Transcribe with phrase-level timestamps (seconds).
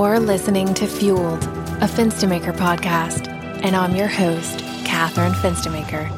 [0.00, 3.28] You're listening to Fueled, a Fenstermaker podcast,
[3.62, 6.10] and I'm your host, Catherine Fenstermaker.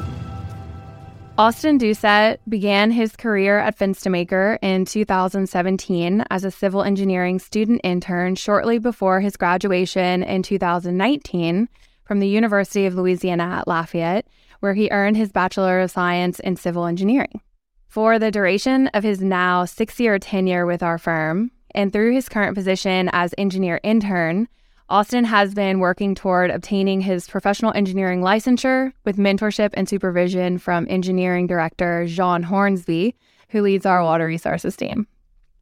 [1.37, 8.35] Austin Doucet began his career at Fenstermaker in 2017 as a civil engineering student intern
[8.35, 11.67] shortly before his graduation in 2019
[12.05, 14.25] from the University of Louisiana at Lafayette,
[14.61, 17.41] where he earned his Bachelor of Science in Civil Engineering.
[17.89, 22.29] For the duration of his now six year tenure with our firm, and through his
[22.29, 24.47] current position as engineer intern,
[24.89, 30.85] Austin has been working toward obtaining his professional engineering licensure with mentorship and supervision from
[30.89, 33.15] engineering director Jeanne Hornsby,
[33.49, 35.07] who leads our water resources team.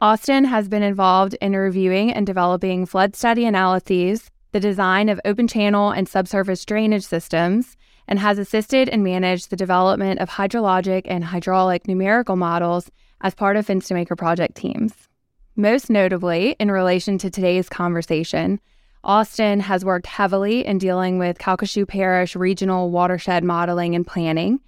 [0.02, 5.48] Austin has been involved in reviewing and developing flood study analyses, the design of open
[5.48, 11.24] channel and subsurface drainage systems, and has assisted and managed the development of hydrologic and
[11.24, 12.90] hydraulic numerical models
[13.22, 15.08] as part of Fenstermaker project teams.
[15.56, 18.62] Most notably, in relation to today's conversation,
[19.04, 24.62] Austin has worked heavily in dealing with Calcasieu Parish regional watershed modeling and planning.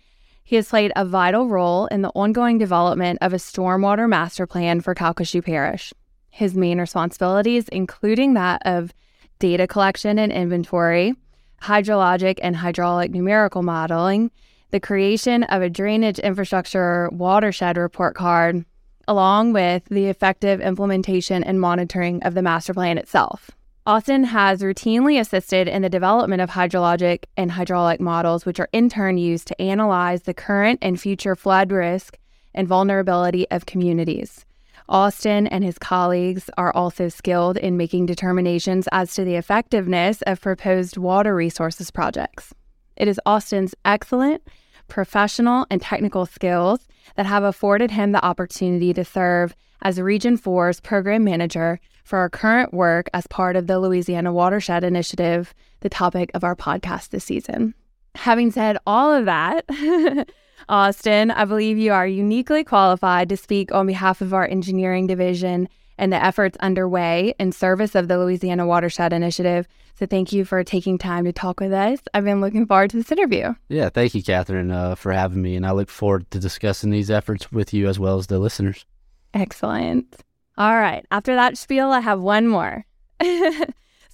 [0.43, 4.81] He has played a vital role in the ongoing development of a stormwater master plan
[4.81, 5.93] for Calcasieu Parish.
[6.29, 8.93] His main responsibilities, including that of
[9.39, 11.13] data collection and inventory,
[11.61, 14.31] hydrologic and hydraulic numerical modeling,
[14.71, 18.65] the creation of a drainage infrastructure watershed report card,
[19.07, 23.51] along with the effective implementation and monitoring of the master plan itself.
[23.85, 28.87] Austin has routinely assisted in the development of hydrologic and hydraulic models, which are in
[28.89, 32.17] turn used to analyze the current and future flood risk
[32.53, 34.45] and vulnerability of communities.
[34.87, 40.39] Austin and his colleagues are also skilled in making determinations as to the effectiveness of
[40.39, 42.53] proposed water resources projects.
[42.95, 44.43] It is Austin's excellent
[44.87, 50.79] professional and technical skills that have afforded him the opportunity to serve as Region 4's
[50.79, 56.31] program manager for our current work as part of the Louisiana Watershed Initiative, the topic
[56.33, 57.73] of our podcast this season.
[58.15, 59.65] Having said all of that,
[60.69, 65.67] Austin, I believe you are uniquely qualified to speak on behalf of our engineering division
[65.97, 69.67] and the efforts underway in service of the Louisiana Watershed Initiative.
[69.95, 71.99] So thank you for taking time to talk with us.
[72.13, 73.53] I've been looking forward to this interview.
[73.69, 75.55] Yeah, thank you, Catherine, uh, for having me.
[75.55, 78.85] And I look forward to discussing these efforts with you as well as the listeners.
[79.33, 80.23] Excellent.
[80.57, 81.05] All right.
[81.11, 82.85] After that spiel, I have one more.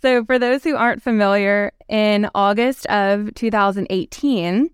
[0.01, 4.69] so, for those who aren't familiar, in August of 2018,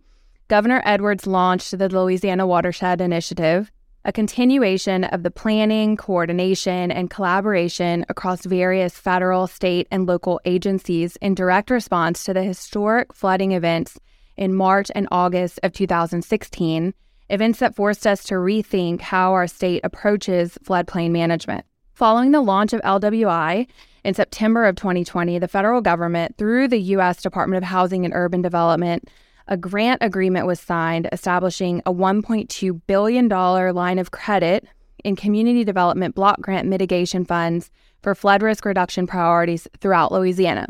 [0.48, 3.72] Governor Edwards launched the Louisiana Watershed Initiative,
[4.06, 11.16] a continuation of the planning, coordination, and collaboration across various federal, state, and local agencies
[11.18, 14.00] in direct response to the historic flooding events
[14.38, 16.94] in March and August of 2016,
[17.32, 21.66] events that forced us to rethink how our state approaches floodplain management.
[21.94, 23.66] Following the launch of LWI
[24.04, 27.24] in September of 2020, the federal government, through the U.S.
[27.24, 29.10] Department of Housing and Urban Development,
[29.48, 34.68] a grant agreement was signed establishing a $1.2 billion line of credit
[35.04, 37.70] in community development block grant mitigation funds
[38.02, 40.66] for flood risk reduction priorities throughout Louisiana,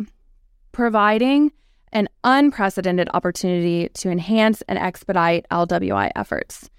[0.72, 1.52] providing
[1.94, 6.70] an unprecedented opportunity to enhance and expedite LWI efforts.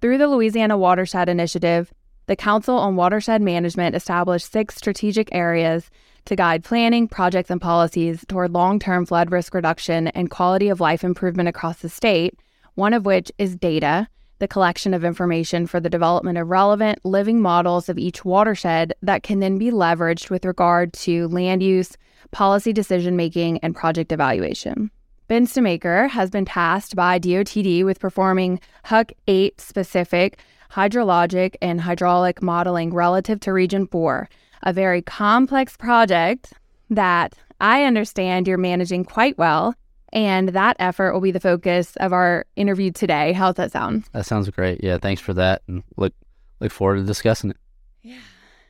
[0.00, 1.92] Through the Louisiana Watershed Initiative,
[2.26, 5.90] the Council on Watershed Management established six strategic areas
[6.24, 10.80] to guide planning, projects, and policies toward long term flood risk reduction and quality of
[10.80, 12.38] life improvement across the state,
[12.74, 17.40] one of which is data, the collection of information for the development of relevant living
[17.40, 21.96] models of each watershed that can then be leveraged with regard to land use,
[22.32, 24.90] policy decision making, and project evaluation.
[25.30, 30.38] Fenstermaker has been tasked by DOTD with performing HUC 8 specific
[30.72, 34.28] hydrologic and hydraulic modeling relative to Region 4
[34.62, 36.52] a very complex project
[36.90, 39.74] that I understand you're managing quite well.
[40.12, 43.32] And that effort will be the focus of our interview today.
[43.32, 44.04] How's that sound?
[44.12, 44.82] That sounds great.
[44.84, 45.62] Yeah, thanks for that.
[45.66, 46.12] And look
[46.60, 47.56] look forward to discussing it.
[48.02, 48.18] Yeah.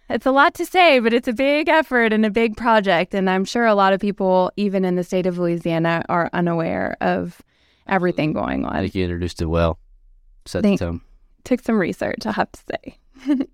[0.08, 3.14] It's a lot to say, but it's a big effort and a big project.
[3.14, 6.96] And I'm sure a lot of people, even in the state of Louisiana, are unaware
[7.00, 7.40] of
[7.86, 8.76] everything going on.
[8.76, 9.78] I think you introduced it well.
[10.44, 11.00] Set the tone.
[11.44, 12.98] Took some research, I have to say.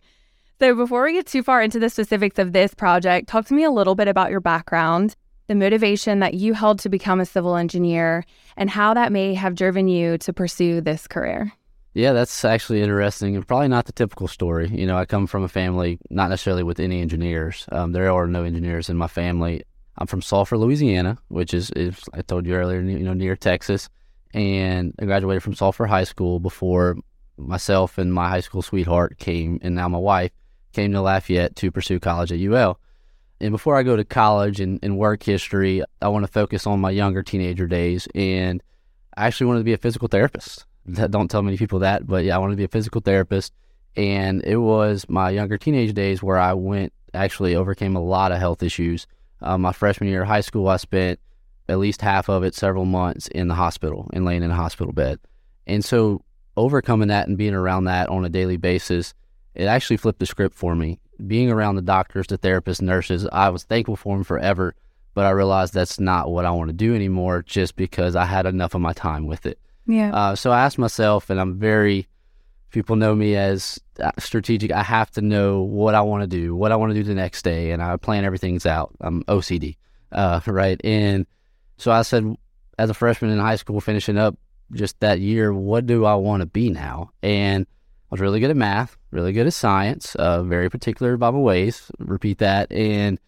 [0.60, 3.62] So, before we get too far into the specifics of this project, talk to me
[3.62, 5.14] a little bit about your background,
[5.46, 8.25] the motivation that you held to become a civil engineer,
[8.56, 11.52] and how that may have driven you to pursue this career.
[11.94, 14.69] Yeah, that's actually interesting and probably not the typical story.
[14.69, 17.64] You know, I come from a family not necessarily with any engineers.
[17.70, 19.62] Um, there are no engineers in my family.
[19.96, 23.88] I'm from Sulphur, Louisiana, which is, is I told you earlier, you know, near Texas.
[24.34, 26.96] And I graduated from Sulphur High School before
[27.37, 30.32] myself and my high school sweetheart came, and now my wife
[30.73, 32.79] came to Lafayette to pursue college at UL.
[33.41, 36.81] And before I go to college and, and work history, I want to focus on
[36.81, 38.09] my younger teenager days.
[38.15, 38.62] And
[39.17, 40.65] I actually wanted to be a physical therapist.
[40.93, 43.53] Don't tell many people that, but yeah, I wanted to be a physical therapist.
[43.97, 48.38] And it was my younger teenage days where I went, actually overcame a lot of
[48.38, 49.06] health issues.
[49.41, 51.20] Uh, my freshman year of high school, I spent
[51.69, 54.93] at least half of it, several months in the hospital and laying in a hospital
[54.93, 55.19] bed.
[55.67, 56.23] And so
[56.56, 59.15] overcoming that and being around that on a daily basis,
[59.58, 61.00] it actually flipped the script for me.
[61.26, 64.76] Being around the doctors, the therapists, nurses, I was thankful for them forever,
[65.14, 68.46] but I realized that's not what I want to do anymore just because I had
[68.46, 69.58] enough of my time with it.
[69.87, 70.14] Yeah.
[70.14, 72.06] Uh, so I asked myself, and I'm very,
[72.70, 74.70] people know me as uh, strategic.
[74.70, 77.14] I have to know what I want to do, what I want to do the
[77.14, 78.94] next day, and I plan everything's out.
[79.00, 79.76] I'm OCD,
[80.12, 80.81] uh, right?
[80.84, 81.26] And
[81.78, 82.32] so I said,
[82.78, 84.38] as a freshman in high school, finishing up
[84.70, 87.10] just that year, what do I want to be now?
[87.25, 87.66] And
[88.10, 91.40] I was really good at math, really good at science, uh, very particular about my
[91.40, 91.90] ways.
[91.99, 92.72] Repeat that.
[92.72, 93.20] And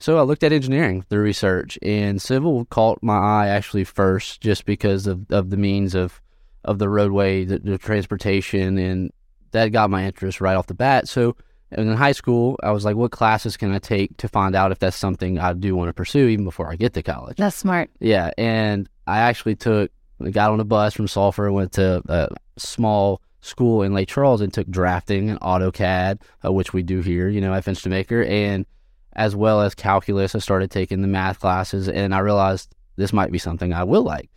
[0.00, 4.66] so I looked at engineering through research, and civil caught my eye actually first, just
[4.66, 6.20] because of, of the means of
[6.64, 9.12] of the roadway, the, the transportation, and
[9.50, 11.08] that got my interest right off the bat.
[11.08, 11.36] So
[11.72, 14.78] in high school, I was like, what classes can I take to find out if
[14.78, 17.36] that's something I do want to pursue even before I get to college?
[17.36, 17.90] That's smart.
[17.98, 18.30] Yeah.
[18.38, 19.90] And I actually took,
[20.30, 22.28] got on a bus from Sulphur, went to a
[22.58, 27.28] small school in Lake Charles and took drafting and AutoCAD, uh, which we do here,
[27.28, 28.64] you know, at Fenstermaker, and
[29.12, 30.34] as well as calculus.
[30.34, 34.02] I started taking the math classes and I realized this might be something I will
[34.02, 34.30] like.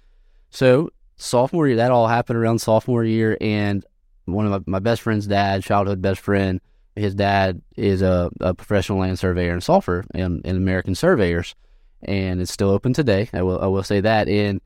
[0.50, 3.38] So sophomore year, that all happened around sophomore year.
[3.40, 3.86] And
[4.26, 6.60] one of my, my best friend's dad, childhood best friend,
[6.96, 11.56] his dad is a, a professional land surveyor in Sulphur and, and American Surveyors,
[12.02, 13.30] and it's still open today.
[13.34, 14.30] I will I will say that.
[14.30, 14.62] And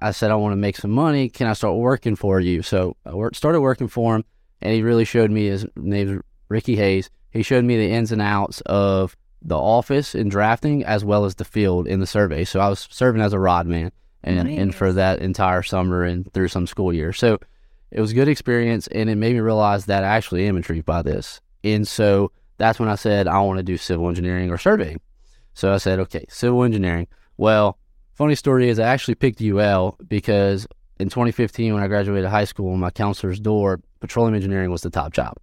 [0.00, 1.28] I said I want to make some money.
[1.28, 2.62] Can I start working for you?
[2.62, 4.24] So I worked, started working for him,
[4.62, 7.10] and he really showed me his name is Ricky Hayes.
[7.30, 11.34] He showed me the ins and outs of the office in drafting as well as
[11.36, 12.44] the field in the survey.
[12.44, 13.92] So I was serving as a rod man
[14.22, 14.58] and, Nice.
[14.58, 17.12] and for that entire summer and through some school year.
[17.12, 17.38] So
[17.90, 20.84] it was a good experience and it made me realize that I actually am intrigued
[20.84, 21.40] by this.
[21.64, 25.00] And so that's when I said I want to do civil engineering or surveying.
[25.54, 27.08] So I said, okay, civil engineering.
[27.36, 27.78] Well,
[28.20, 30.66] funny story is I actually picked UL because
[30.98, 35.14] in 2015 when I graduated high school, my counselor's door, petroleum engineering was the top
[35.14, 35.38] job,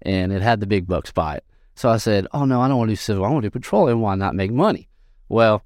[0.00, 1.44] and it had the big bucks by it.
[1.74, 3.26] So I said, oh no, I don't want to do civil.
[3.26, 4.00] I want to do petroleum.
[4.00, 4.88] Why not make money?
[5.28, 5.62] Well,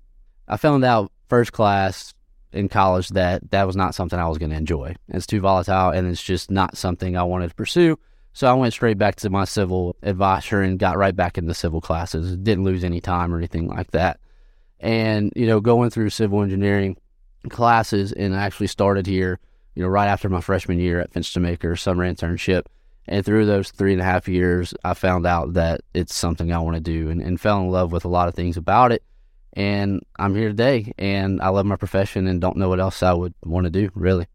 [0.48, 2.14] I found out first class
[2.52, 4.96] in college that that was not something I was going to enjoy.
[5.10, 7.96] It's too volatile, and it's just not something I wanted to pursue.
[8.32, 11.80] So I went straight back to my civil advisor and got right back into civil
[11.80, 12.36] classes.
[12.36, 14.18] Didn't lose any time or anything like that.
[14.80, 16.96] And you know, going through civil engineering
[17.48, 19.38] classes, and I actually started here,
[19.74, 22.64] you know, right after my freshman year at Fenstermaker summer internship.
[23.08, 26.58] And through those three and a half years, I found out that it's something I
[26.58, 29.04] want to do and, and fell in love with a lot of things about it.
[29.52, 33.14] And I'm here today, and I love my profession and don't know what else I
[33.14, 34.26] would want to do, really.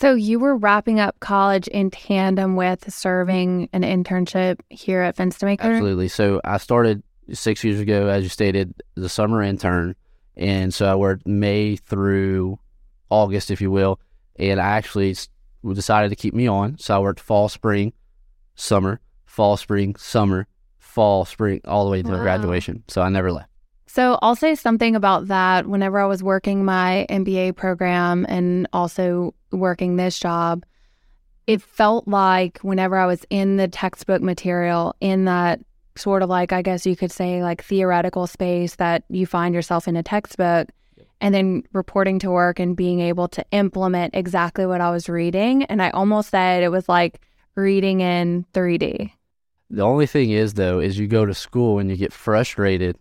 [0.00, 5.60] So you were wrapping up college in tandem with serving an internship here at Fenstermaker?
[5.60, 6.08] Absolutely.
[6.08, 7.02] So I started
[7.32, 9.94] six years ago, as you stated, the summer intern.
[10.36, 12.58] And so I worked May through
[13.10, 14.00] August, if you will.
[14.36, 15.16] And I actually
[15.64, 16.78] decided to keep me on.
[16.78, 17.92] So I worked fall, spring,
[18.54, 20.46] summer, fall, spring, summer,
[20.78, 22.22] fall, spring, all the way to Wow.
[22.22, 22.84] graduation.
[22.88, 23.48] So I never left.
[23.86, 29.34] So I'll say something about that whenever I was working my MBA program and also
[29.50, 30.64] working this job.
[31.46, 35.58] It felt like whenever I was in the textbook material, in that
[36.00, 39.86] sort of like, I guess you could say, like theoretical space that you find yourself
[39.86, 40.68] in a textbook,
[41.20, 45.64] and then reporting to work and being able to implement exactly what I was reading.
[45.64, 47.20] And I almost said it was like
[47.54, 49.12] reading in 3D.
[49.68, 52.96] The only thing is, though, is you go to school and you get frustrated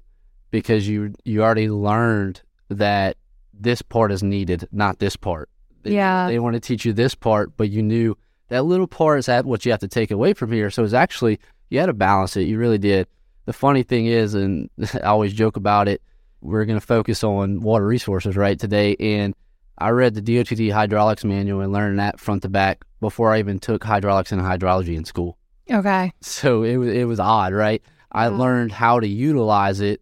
[0.52, 3.18] because you you already learned that
[3.54, 5.50] this part is needed, not this part.
[5.84, 6.28] Yeah.
[6.28, 8.18] They want to teach you this part, but you knew
[8.50, 10.70] that little part is that what you have to take away from here.
[10.70, 11.40] So it's actually
[11.70, 12.42] you had to balance it.
[12.48, 13.08] You really did.
[13.46, 16.02] The funny thing is, and I always joke about it,
[16.42, 18.96] we're going to focus on water resources right today.
[19.00, 19.36] And
[19.78, 23.60] I read the DOTD hydraulics manual and learned that front to back before I even
[23.60, 25.38] took hydraulics and hydrology in school.
[25.72, 26.12] Okay.
[26.22, 27.82] So it was it was odd, right?
[28.12, 28.38] I Yeah.
[28.38, 30.02] learned how to utilize it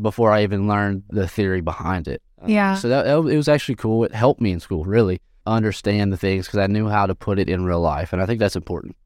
[0.00, 2.22] before I even learned the theory behind it.
[2.42, 2.74] Uh, yeah.
[2.76, 4.04] So that it was actually cool.
[4.04, 7.38] It helped me in school really understand the things because I knew how to put
[7.38, 8.96] it in real life, and I think that's important.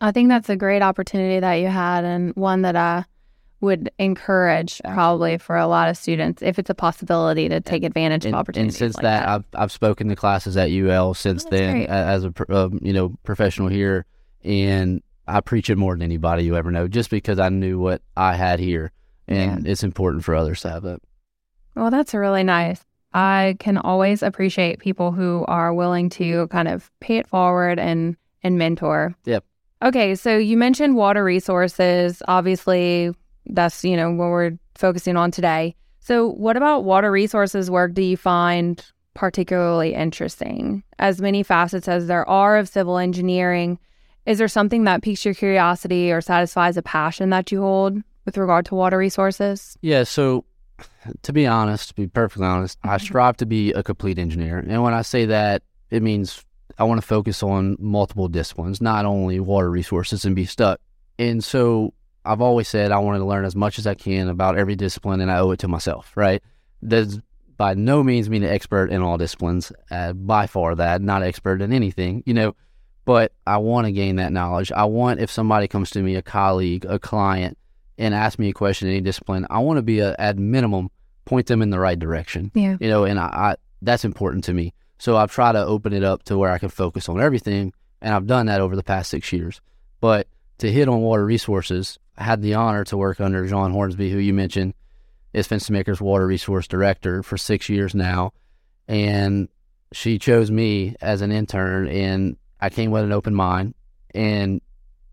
[0.00, 3.04] I think that's a great opportunity that you had and one that I
[3.60, 8.24] would encourage probably for a lot of students if it's a possibility to take advantage
[8.24, 11.42] And, of and since like that, that, I've I've spoken to classes at UL since
[11.42, 11.88] that's then great.
[11.88, 14.06] as a um, you know professional here,
[14.44, 18.00] and I preach it more than anybody you ever know, just because I knew what
[18.16, 18.92] I had here
[19.28, 21.00] and it's important for others to have that.
[21.74, 22.84] Well, that's really nice.
[23.12, 28.16] I can always appreciate people who are willing to kind of pay it forward and
[28.42, 29.14] and mentor.
[29.24, 29.44] Yep.
[29.82, 32.22] Okay, so you mentioned water resources.
[32.26, 33.14] Obviously,
[33.46, 35.76] that's you know what we're focusing on today.
[36.00, 38.82] So, what about water resources work do you find
[39.14, 40.82] particularly interesting?
[40.98, 43.78] As many facets as there are of civil engineering,
[44.26, 48.36] is there something that piques your curiosity or satisfies a passion that you hold with
[48.36, 49.76] regard to water resources?
[49.80, 50.04] Yeah.
[50.04, 50.44] So,
[51.22, 53.04] to be honest, to be perfectly honest, I mm-hmm.
[53.04, 54.58] strive to be a complete engineer.
[54.58, 56.44] And when I say that, it means
[56.78, 60.80] I want to focus on multiple disciplines, not only water resources and be stuck.
[61.18, 61.92] And so
[62.24, 65.20] I've always said I wanted to learn as much as I can about every discipline
[65.20, 66.42] and I owe it to myself, right?
[66.80, 67.18] There's
[67.56, 71.60] by no means mean an expert in all disciplines, uh, by far that, not expert
[71.60, 72.54] in anything, you know,
[73.04, 74.70] but I want to gain that knowledge.
[74.70, 77.58] I want if somebody comes to me, a colleague, a client,
[77.96, 80.90] and asks me a question in any discipline, I want to be a, at minimum
[81.24, 82.52] point them in the right direction.
[82.54, 82.76] Yeah.
[82.80, 84.72] You know, and I, I that's important to me.
[84.98, 88.14] So I've tried to open it up to where I can focus on everything, and
[88.14, 89.60] I've done that over the past six years.
[90.00, 90.28] But
[90.58, 94.18] to hit on water resources, I had the honor to work under Jeanne Hornsby, who
[94.18, 94.74] you mentioned
[95.32, 98.32] is Fenstermaker's water resource director for six years now,
[98.88, 99.48] and
[99.92, 103.74] she chose me as an intern, and I came with an open mind.
[104.14, 104.60] And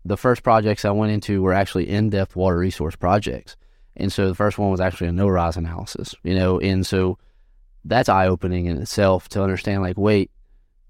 [0.04, 3.56] the first projects I went into were actually in-depth water resource projects.
[3.96, 7.18] And so the first one was actually a no-rise analysis, you know, and so
[7.88, 10.30] that's eye-opening in itself to understand like, wait,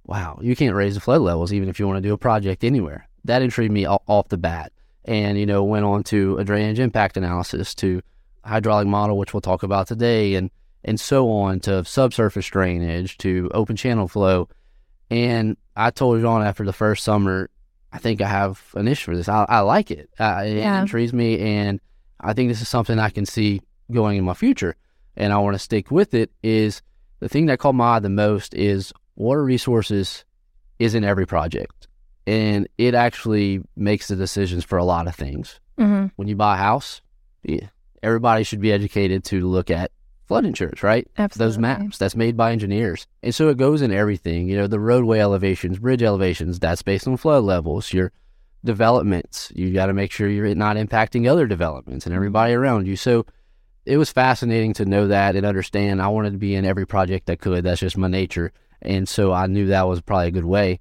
[0.05, 2.65] wow, you can't raise the flood levels even if you want to do a project
[2.65, 3.09] anywhere.
[3.25, 4.73] That intrigued me off the bat.
[5.05, 8.03] And, you know, went on to a drainage impact analysis, to
[8.45, 10.51] hydraulic model, which we'll talk about today, and
[10.85, 14.49] and so on to subsurface drainage, to open channel flow.
[15.11, 17.51] And I told Jeanne after the first summer,
[17.93, 19.29] I think I have an issue for this.
[19.29, 20.11] I, I like it.
[20.19, 20.81] Uh, it Yeah.
[20.81, 21.81] intrigues me, and
[22.21, 23.63] I think this is something I can see
[23.93, 24.75] going in my future,
[25.17, 26.31] and I want to stick with it.
[26.43, 26.83] Is
[27.21, 30.25] the thing that caught my eye the most is water resources
[30.79, 31.89] is in every project,
[32.27, 35.61] and it actually makes the decisions for a lot of things.
[35.79, 36.07] Mm-hmm.
[36.17, 37.01] When you buy a house,
[37.43, 37.69] yeah,
[38.03, 39.91] everybody should be educated to look at
[40.27, 41.09] flood insurance, right?
[41.19, 41.47] Absolutely.
[41.47, 43.07] those maps that's made by engineers.
[43.23, 44.49] And so it goes in everything.
[44.49, 47.93] You know, the roadway elevations, bridge elevations, that's based on flood levels.
[47.93, 48.13] Your
[48.65, 52.97] developments, you got to make sure you're not impacting other developments and everybody around you.
[52.97, 53.25] So
[53.87, 56.03] it was fascinating to know that and understand.
[56.03, 57.65] I wanted to be in every project I could.
[57.65, 58.53] That's just my nature.
[58.83, 60.81] And so I knew that was probably a good way.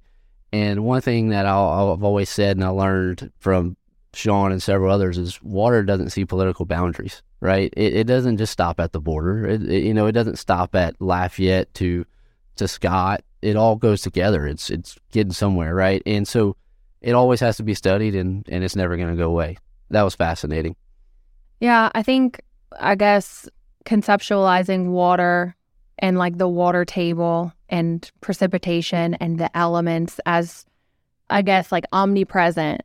[0.52, 3.76] And one thing that I'll, I've always said and I learned from
[4.14, 7.72] Sean and several others is water doesn't see political boundaries, right?
[7.76, 9.46] It, it doesn't just stop at the border.
[9.46, 12.04] It, it- you know, it doesn't stop at Lafayette to
[12.56, 13.22] to Scott.
[13.42, 14.46] It all goes together.
[14.46, 16.02] It's it's getting somewhere, right?
[16.06, 16.56] And so
[17.02, 19.58] it always has to be studied, and and it's never going to go away.
[19.90, 20.74] That was fascinating.
[21.60, 22.40] Yeah, I think,
[22.78, 23.48] I guess,
[23.84, 25.54] conceptualizing water
[25.98, 30.66] and like the water table and precipitation and the elements as,
[31.30, 32.82] I guess, like omnipresent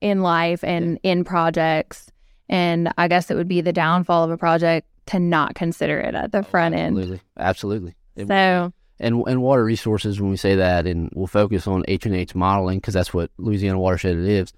[0.00, 2.10] in life and in projects.
[2.48, 6.14] And I guess it would be the downfall of a project to not consider it
[6.14, 6.96] at the oh, front end.
[6.96, 7.94] Absolutely, absolutely.
[8.16, 12.14] So, and and water resources when we say that and we'll focus on H and
[12.14, 14.52] H modeling because that's what Louisiana watershed it is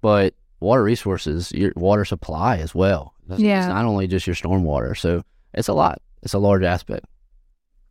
[0.00, 3.58] but water resources your water supply as well It's- Yeah.
[3.60, 5.22] it's not only just your stormwater so
[5.54, 7.06] it's a lot it's a large aspect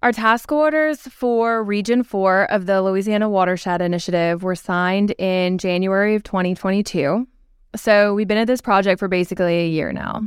[0.01, 6.15] Our task orders for Region 4 of the Louisiana Watershed Initiative were signed in January
[6.15, 7.27] of 2022.
[7.75, 10.21] So we've been at this project for basically a year now.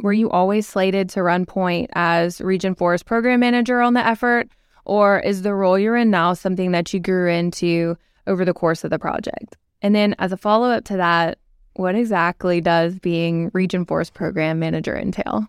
[0.00, 4.50] Were you always slated to run point as Region 4's program manager on the effort,
[4.84, 7.96] or is the role you're in now something that you grew into
[8.26, 9.56] over the course of the project?
[9.80, 11.38] And then, as a follow up to that,
[11.78, 15.46] what exactly does being Region 4's program manager entail?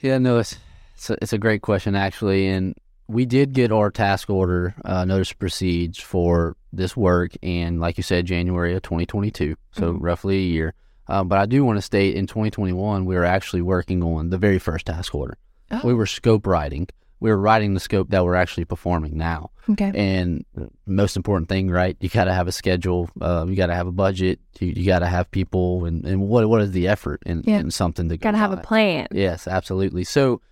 [0.00, 0.58] yeah no it's
[0.94, 2.74] it's a, it's a great question actually and
[3.06, 7.96] we did get our task order uh, notice of proceeds for this work and like
[7.96, 9.98] you said January of 2022 so Mhm.
[10.00, 10.74] roughly a year
[11.06, 14.38] uh, but I do want to state in 2021 we were actually working on the
[14.38, 15.36] very first task order
[15.70, 15.80] Oh.
[15.84, 16.88] we were scope writing
[17.24, 19.90] we were writing the scope that we're actually performing now Okay.
[19.94, 20.44] And
[20.84, 21.96] most important thing, right?
[21.98, 23.08] You got to have a schedule.
[23.18, 24.38] Uh, you got to have a budget.
[24.60, 25.86] You, you got to have people.
[25.86, 27.60] And, and what what is the effort in, Yeah.
[27.60, 29.06] in something to go Got to have a plan.
[29.10, 30.04] Yes, absolutely.
[30.04, 30.42] So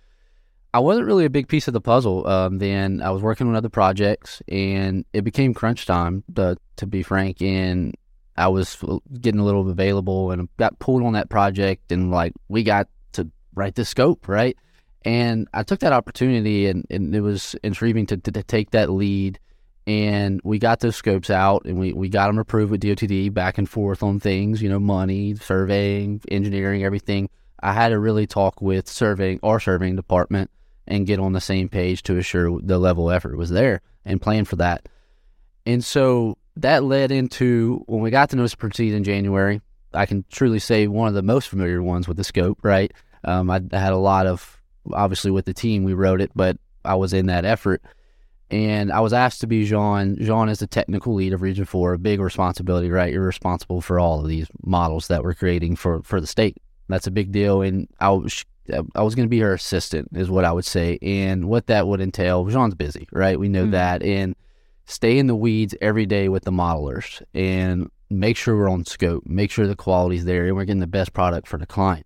[0.73, 2.25] I wasn't really a big piece of the puzzle.
[2.27, 6.23] Um, then I was working on other projects, and it became crunch time.
[6.35, 7.93] To, to be frank, and
[8.35, 8.77] I was
[9.21, 13.29] getting a little available, and got pulled on that project, and like we got to
[13.53, 14.57] write the scope, right?
[15.05, 18.89] And I took that opportunity, and, and it was intriguing to, to, to take that
[18.89, 19.39] lead.
[19.85, 23.57] And we got those scopes out, and we, we got them approved with DOTD back
[23.57, 27.29] and forth on things, you know, money, surveying, engineering, everything
[27.63, 30.51] I had to really talk with surveying our surveying department
[30.85, 34.21] and get on the same page to assure the level of effort was there and
[34.21, 34.89] plan for that.
[35.65, 39.61] And so that led into when we got to notice proceed in January.
[39.93, 42.91] I can truly say one of the most familiar ones with the scope, right?
[43.23, 46.57] Um, I, I had a lot of obviously with the team we wrote it, but
[46.83, 47.81] I was in that effort.
[48.51, 50.17] And I was asked to be Jeanne.
[50.19, 53.11] Jeanne is the technical lead of Region 4, a big responsibility, right?
[53.11, 56.57] You're responsible for all of these models that we're creating for, for the state.
[56.87, 57.61] That's a big deal.
[57.63, 58.45] And I was,
[58.95, 60.99] I was going to be her assistant, is what I would say.
[61.01, 63.39] And what that would entail, Jeanne's busy, right?
[63.39, 63.71] We know mm-hmm.
[63.71, 64.03] that.
[64.03, 64.35] And
[64.85, 69.23] stay in the weeds every day with the modelers and make sure we're on scope,
[69.25, 72.05] make sure the quality's there, and we're getting the best product for the client.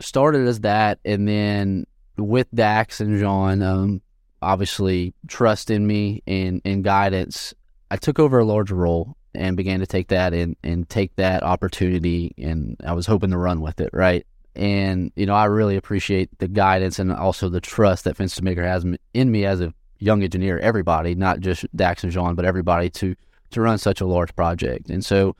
[0.00, 0.98] Started as that.
[1.04, 4.02] And then with Dax and Jeanne, um,
[4.42, 7.54] obviously trust in me and, and guidance,
[7.90, 11.42] I took over a larger role and began to take that and, and take that
[11.42, 12.34] opportunity.
[12.38, 14.26] And I was hoping to run with it, right?
[14.54, 18.84] And, you know, I really appreciate the guidance and also the trust that Maker has
[19.12, 23.16] in me as a young engineer, everybody, not just Dax and Jeanne, but everybody to,
[23.50, 24.90] to run such a large project.
[24.90, 25.34] And so,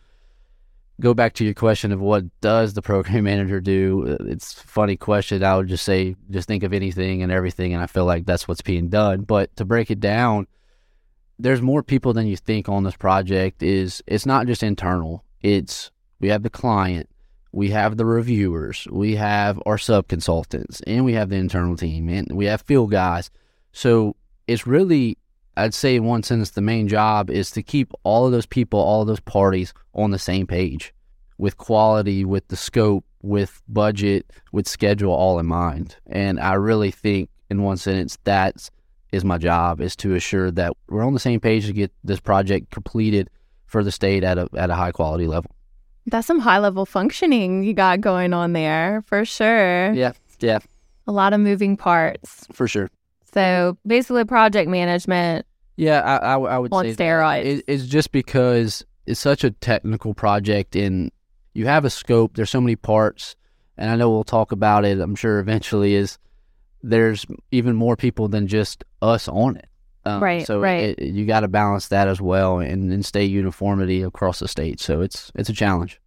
[1.00, 4.16] go back to your question of what does the program manager do?
[4.20, 5.42] It's a funny question.
[5.42, 8.46] I would just say, just think of anything and everything, and I feel like that's
[8.46, 9.22] what's being done.
[9.22, 10.46] But to break it down,
[11.38, 13.62] there's more people than you think on this project.
[13.62, 15.24] Is it's not just internal.
[15.40, 17.08] It's we have the client,
[17.52, 22.08] we have the reviewers, we have our sub consultants, and we have the internal team,
[22.08, 23.30] and we have field guys.
[23.72, 25.18] So it's really
[25.56, 28.80] I'd say in one sentence, the main job is to keep all of those people,
[28.80, 30.92] all of those parties on the same page
[31.38, 35.96] with quality, with the scope, with budget, with schedule all in mind.
[36.06, 38.68] And I really think, in one sentence, that
[39.12, 42.20] is my job is to assure that we're on the same page to get this
[42.20, 43.30] project completed
[43.66, 45.50] for the state at a at a high quality level.
[46.06, 49.92] That's some high level functioning you got going on there for sure.
[49.92, 50.58] Yeah, yeah.
[51.06, 52.46] A lot of moving parts.
[52.52, 52.90] For sure.
[53.34, 55.46] So basically, project management.
[55.76, 57.44] Yeah, I, I, I would on say steroids.
[57.44, 61.10] It, it's just because it's such a technical project, and
[61.52, 62.36] you have a scope.
[62.36, 63.36] There's so many parts,
[63.76, 65.00] and I know we'll talk about it.
[65.00, 66.18] I'm sure eventually is
[66.82, 69.66] there's even more people than just us on it.
[70.06, 70.46] Um, right.
[70.46, 70.96] So right.
[70.98, 74.80] It, you got to balance that as well, and, and stay uniformity across the state.
[74.80, 76.00] So it's it's a challenge.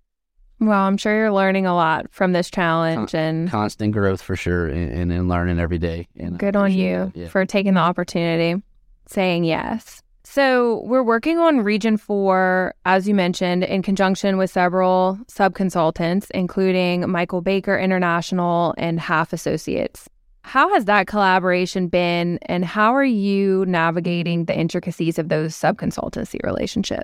[0.60, 4.36] Well, I'm sure you're learning a lot from this challenge Con- and constant growth for
[4.36, 6.08] sure, and, and learning every day.
[6.18, 7.28] And good on you yeah.
[7.28, 8.62] for taking the opportunity,
[9.06, 10.02] saying yes.
[10.24, 16.30] So we're working on Region Four, as you mentioned, in conjunction with several sub consultants,
[16.32, 20.10] including Michael Baker International and Halff Associates.
[20.42, 25.78] How has that collaboration been, and how are you navigating the intricacies of those sub
[25.78, 27.04] consultancy relationship?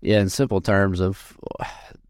[0.00, 1.36] Yeah, in simple terms of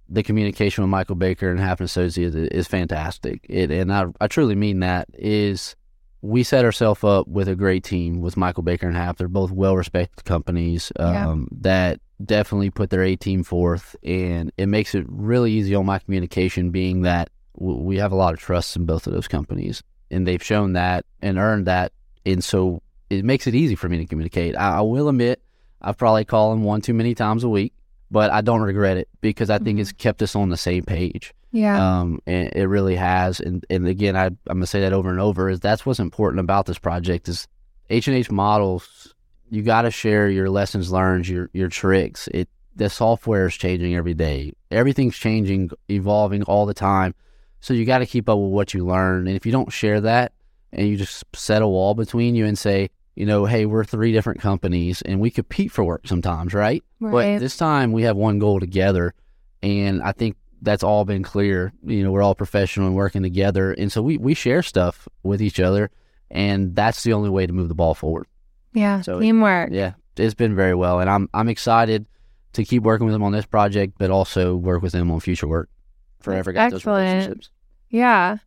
[0.09, 3.45] the communication with Michael Baker and Halff Associates is fantastic.
[3.49, 5.77] It, and I, I truly mean that is
[6.21, 9.17] we set ourselves up with a great team with Michael Baker and Halff.
[9.17, 11.59] They're both well respected companies um, yeah.
[11.63, 15.99] that definitely put their A team forth, and it makes it really easy on my
[15.99, 20.27] communication, being that we have a lot of trust in both of those companies, and
[20.27, 21.93] they've shown that and earned that,
[22.25, 24.57] and so it makes it easy for me to communicate.
[24.57, 25.43] I, I will admit
[25.81, 27.75] I've probably called them one too many times a week
[28.15, 29.81] but I don't regret it because I think mm-hmm.
[29.81, 31.35] it's kept us on the same page.
[31.51, 31.99] Yeah.
[31.99, 33.41] Um, and it really has.
[33.41, 35.99] And, and again, I, I'm going to say that over and over is that's what's
[35.99, 37.49] important about this project is
[37.91, 39.13] H&H models.
[39.51, 42.29] You got to share your lessons learned, your, your tricks.
[42.29, 44.53] It, the software is changing every day.
[44.71, 47.17] Everything's changing, evolving all the time.
[47.59, 49.27] So you got to keep up with what you learn.
[49.27, 50.35] And if you don't share that
[50.73, 54.13] and you just set a wall between you and say, you know, hey, we're three
[54.13, 56.83] different companies and we compete for work sometimes, right?
[57.01, 57.13] right?
[57.13, 59.15] But this time we have one goal together.
[59.63, 61.73] And I think that's all been clear.
[61.85, 63.73] You know, we're all professional and working together.
[63.73, 65.91] And so we, we share stuff with each other.
[66.31, 68.27] And that's the only way to move the ball forward.
[68.73, 69.01] Yeah.
[69.03, 69.71] So teamwork.
[69.71, 69.93] It, yeah.
[70.17, 71.01] It's been very well.
[71.01, 72.07] And I'm, I'm excited
[72.55, 75.47] to keep working with them on this project, but also work with them on future
[75.47, 75.69] work.
[76.21, 77.51] Forever got those relationships.
[77.91, 78.39] Yeah.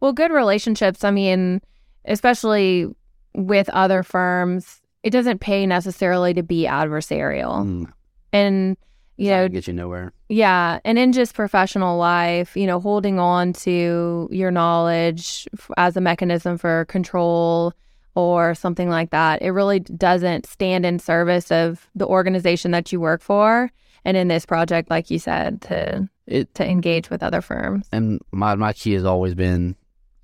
[0.00, 1.04] Well, good relationships.
[1.04, 1.60] I mean,
[2.04, 2.88] especially
[3.36, 7.64] with other firms, it doesn't pay necessarily to be adversarial.
[7.64, 7.92] Mm.
[8.32, 8.76] And
[9.16, 10.12] you know, get you nowhere.
[10.28, 15.46] Yeah, and in just professional life, you know, holding on to your knowledge
[15.76, 17.72] as a mechanism for control
[18.14, 23.00] or something like that, it really doesn't stand in service of the organization that you
[23.00, 23.70] work for.
[24.04, 27.88] And in this project, like you said, to it, to engage with other firms.
[27.92, 29.76] And my my key has always been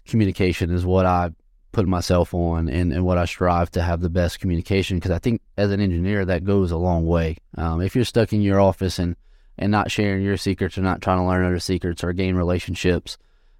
[0.06, 1.30] communication is what I
[1.72, 5.18] put myself on and, and what I strive to have the best communication because I
[5.18, 7.38] think as an engineer that goes a long way.
[7.56, 9.16] Um, if you're stuck in your office and
[9.58, 13.18] and not sharing your secrets or not trying to learn other secrets or gain relationships,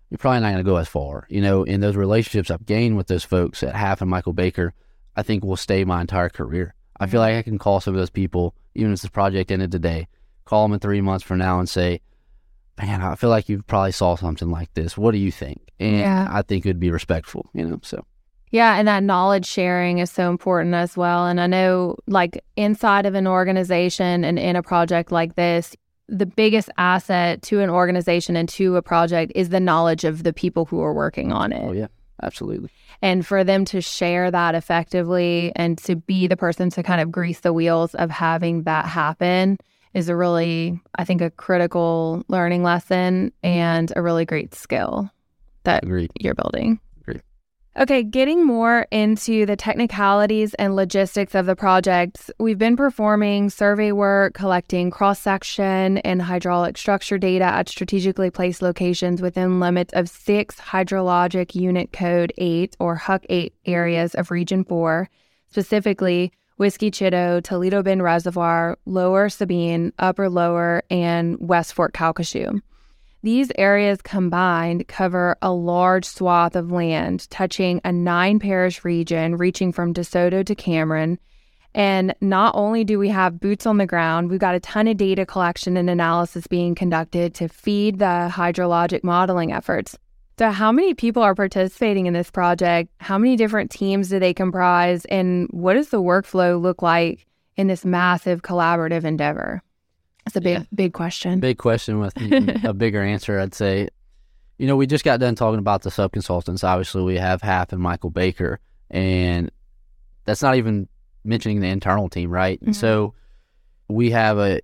[0.08, 1.26] you're probably not going to go as far.
[1.28, 4.72] You know, in those relationships I've gained with those folks at Halff and Michael Baker,
[5.16, 6.74] I think will stay my entire career.
[6.98, 9.72] I feel like I can call some of those people, even if this project ended
[9.72, 10.08] today,
[10.44, 12.00] call them in three months from now and say,
[12.78, 14.96] man, I feel like you probably saw something like this.
[14.96, 15.71] What do you think?
[15.82, 16.28] And Yeah.
[16.30, 18.04] I think it would be respectful, you know, so.
[18.50, 21.26] Yeah, and that knowledge sharing is so important as well.
[21.26, 25.74] And I know, like, inside of an organization and in a project like this,
[26.06, 30.32] the biggest asset to an organization and to a project is the knowledge of the
[30.34, 31.64] people who are working on it.
[31.66, 31.86] Oh, yeah,
[32.22, 32.68] absolutely.
[33.00, 37.10] And for them to share that effectively and to be the person to kind of
[37.10, 39.56] grease the wheels of having that happen
[39.94, 45.10] is a really, I think, a critical learning lesson and a really great skill
[45.64, 46.10] that Agreed.
[46.18, 46.80] you're building.
[47.00, 47.22] Agreed.
[47.78, 53.92] Okay, getting more into the technicalities and logistics of the projects, we've been performing survey
[53.92, 60.08] work, collecting cross section and hydraulic structure data at strategically placed locations within limits of
[60.08, 65.08] six hydrologic unit code 8 or HUC 8 areas of Region 4,
[65.48, 72.60] specifically Whiskey Chitto, Toledo Bend Reservoir, Lower Sabine, Upper Lower, and West Fork Calcasieu.
[73.24, 79.70] These areas combined cover a large swath of land, touching a nine parish region reaching
[79.70, 81.20] from DeSoto to Cameron.
[81.72, 84.96] And not only do we have boots on the ground, we've got a ton of
[84.96, 89.96] data collection and analysis being conducted to feed the hydrologic modeling efforts.
[90.38, 92.90] So, how many people are participating in this project?
[92.98, 95.04] How many different teams do they comprise?
[95.04, 99.62] And what does the workflow look like in this massive collaborative endeavor?
[100.32, 100.64] It's a big, Yeah.
[100.74, 101.40] big question.
[101.40, 102.14] Big question with
[102.64, 103.90] a bigger answer, I'd say.
[104.56, 106.64] You know, we just got done talking about the sub consultants.
[106.64, 108.58] Obviously, we have Halff and Michael Baker,
[108.90, 109.50] and
[110.24, 110.88] that's not even
[111.22, 112.58] mentioning the internal team, right?
[112.64, 112.74] Mhm.
[112.74, 113.12] So
[113.88, 114.60] we have a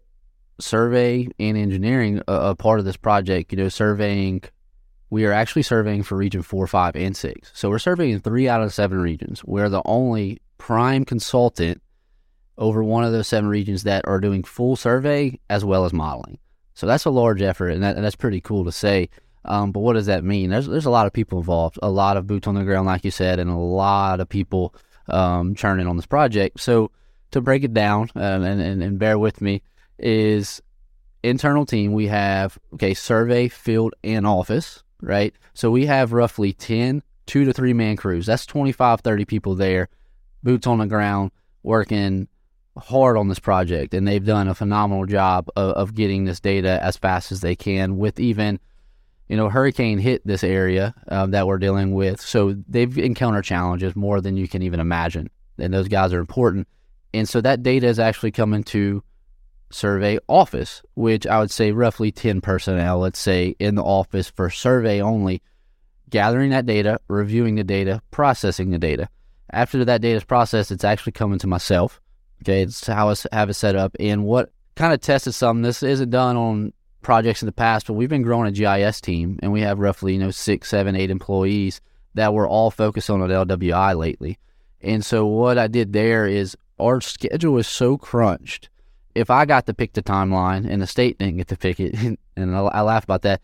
[0.59, 3.52] survey and engineering a, a part of this project.
[3.52, 4.42] You know, surveying.
[5.11, 7.50] We are actually surveying for region four, five, and six.
[7.54, 9.44] So we're surveying three out of seven regions.
[9.44, 11.83] We're the only prime consultant
[12.59, 16.38] over one of those seven regions that are doing full survey as well as modeling.
[16.75, 19.09] So that's a large effort, and, that, and that's pretty cool to say.
[19.44, 20.51] Um, but what does that mean?
[20.51, 23.05] There's there's a lot of people involved, a lot of boots on the ground, like
[23.05, 24.75] you said, and a lot of people
[25.09, 26.61] um, churning on this project.
[26.61, 26.90] So
[27.31, 29.62] to break it down, um, and, and and bear with me,
[29.99, 30.61] is
[31.23, 31.92] internal team.
[31.92, 35.35] We have okay, survey, field, and office, right?
[35.55, 38.27] So we have roughly 10, two to three man crews.
[38.27, 39.88] That's 25, 30 people there,
[40.42, 41.31] boots on the ground,
[41.62, 42.29] working
[42.78, 46.82] hard on this project, and they've done a phenomenal job of, of getting this data
[46.82, 47.98] as fast as they can.
[47.98, 48.60] With even,
[49.28, 53.94] you know, hurricane hit this area um, that we're dealing with, so they've encountered challenges
[53.94, 56.66] more than you can even imagine, and those guys are important.
[57.14, 59.02] And so that data is actually coming to
[59.70, 64.50] survey office, which I would say roughly ten personnel, let's say, in the office for
[64.50, 65.42] survey only,
[66.08, 69.08] gathering that data, reviewing the data, processing the data.
[69.50, 72.00] After that data is processed, it's actually coming to myself.
[72.42, 73.96] Okay, it's how I have it set up.
[73.98, 76.72] And what kind of tested some, this isn't done on
[77.03, 80.12] projects in the past, but we've been growing a GIS team and we have roughly,
[80.12, 81.81] you know, six, seven, eight employees
[82.14, 84.38] that were all focused on an LWI lately.
[84.81, 88.68] And so what I did there is our schedule was so crunched.
[89.14, 91.94] If I got to pick the timeline and the state didn't get to pick it,
[92.37, 93.40] and I laugh about that,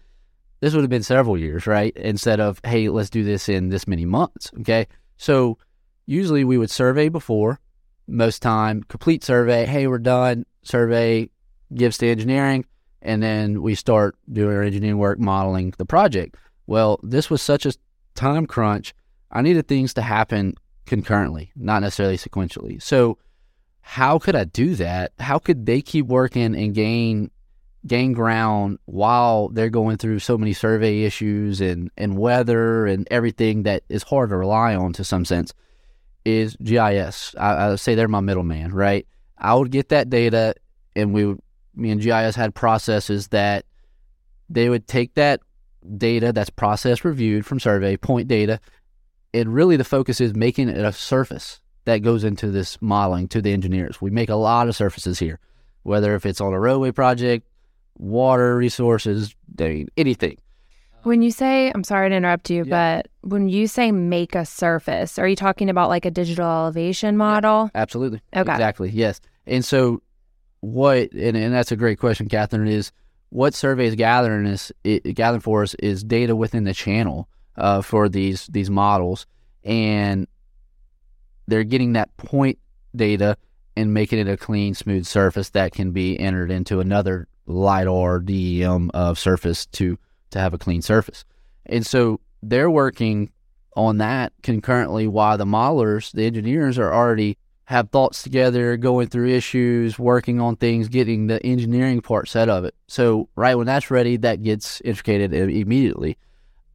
[0.61, 1.95] this would have been several years, right?
[1.97, 4.51] Instead of, hey, let's do this in this many months.
[4.61, 4.87] Okay.
[5.17, 5.59] So
[6.07, 7.61] usually we would survey before,
[8.07, 9.67] most time, complete survey.
[9.67, 10.45] Hey, we're done.
[10.63, 11.31] Survey
[11.75, 12.65] gives to engineering,
[13.03, 16.37] and then we start doing our engineering work, modeling the project.
[16.67, 17.73] Well, this was such a
[18.15, 18.95] time crunch.
[19.31, 20.55] I needed things to happen
[20.87, 22.81] concurrently, not necessarily sequentially.
[22.81, 23.19] So,
[23.81, 25.13] how could I do that?
[25.19, 27.31] How could they keep working and gain
[27.87, 33.65] gain ground while they're going through so many survey issues and, and weather and everything
[33.65, 35.53] that is hard to rely on to some sense?
[36.25, 37.35] Is GIS.
[37.39, 39.07] I, I say they're my middleman, right?
[39.39, 40.55] I would get that data,
[40.97, 41.35] and we
[41.75, 43.65] me and GIS had processes that
[44.49, 45.41] they would take that
[45.99, 48.61] data that's process reviewed from survey point data,
[49.33, 53.43] and really the focus is making it a surface that goes into this modeling to
[53.43, 54.01] the engineers.
[54.01, 55.39] We make a lot of surfaces here,
[55.83, 57.47] whether if it's on a roadway project,
[57.97, 59.35] water resources,
[59.97, 60.39] anything.
[61.05, 63.03] When you say, I'm sorry to interrupt you, Yeah.
[63.03, 67.17] but when you say make a surface, are you talking about like a digital elevation
[67.17, 67.71] model?
[67.75, 68.21] Absolutely.
[68.35, 68.51] Okay.
[68.51, 68.91] Exactly.
[68.91, 69.21] Yes.
[69.47, 70.03] And so,
[70.61, 72.67] what and, and that's a great question, Catherine.
[72.69, 72.91] Is
[73.29, 77.83] what survey is gathering is it, gathering for us is data within the channel uh,
[77.83, 79.27] for these these models,
[79.63, 80.27] and
[81.47, 82.59] they're getting that point
[82.97, 83.37] data
[83.77, 88.91] and making it a clean, smooth surface that can be entered into another lidar DEM
[88.95, 89.99] of surface to
[90.35, 91.25] to have a clean surface.
[91.67, 93.33] And so they're working
[93.77, 99.29] on that concurrently while the modelers, the engineers are already have thoughts together, going through
[99.31, 102.75] issues, working on things, getting the engineering part set of it.
[102.89, 106.19] So right when that's ready, that gets intricated immediately.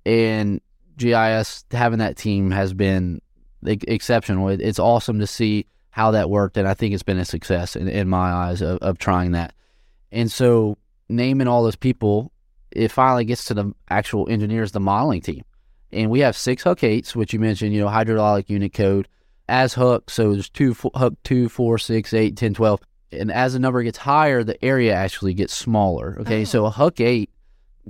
[0.05, 0.61] And
[0.97, 3.21] GIS having that team has been
[3.63, 4.49] exceptional.
[4.49, 7.87] It's awesome to see how that worked, and I think it's been a success in,
[7.87, 9.53] in my eyes of, of trying that.
[10.11, 12.31] And so naming all those people,
[12.71, 15.43] it finally gets to the actual engineers, the modeling team.
[15.91, 19.07] And we have six HUC 8s, which you mentioned, you know, hydraulic unit code
[19.47, 20.09] as HUC.
[20.09, 22.81] So there's two, HUC 2, 4, 6, 8, 10, 12.
[23.11, 26.17] And as the number gets higher, the area actually gets smaller.
[26.21, 26.41] Okay.
[26.41, 26.45] Oh.
[26.45, 27.29] So a HUC 8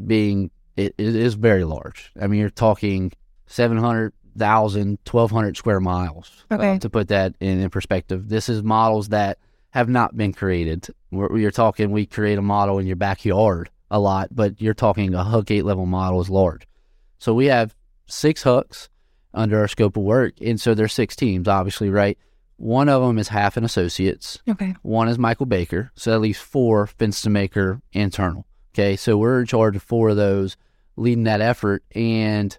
[0.08, 2.12] being, it, it is very large.
[2.20, 3.12] I mean, you're talking
[3.48, 6.46] 700,000, 1,200 square miles.
[6.50, 6.76] Okay.
[6.76, 9.40] Uh, to put that in, in perspective, this is models that
[9.72, 10.88] have not been created.
[11.12, 15.14] We're, you're talking, we create a model in your backyard a lot, but you're talking
[15.14, 16.68] a HUC 8 level model is large.
[17.18, 17.76] So we have
[18.06, 18.90] six HUCs
[19.34, 20.34] under our scope of work.
[20.42, 22.18] And so there's six teams, obviously, right?
[22.58, 24.40] One of them is Halff and associates.
[24.48, 24.76] Okay.
[24.82, 25.92] One is Michael Baker.
[25.96, 28.46] So at least four Fenstermaker internal.
[28.74, 28.96] Okay.
[28.96, 30.58] So we're in charge of four of those,
[30.96, 31.84] leading that effort.
[31.96, 32.58] And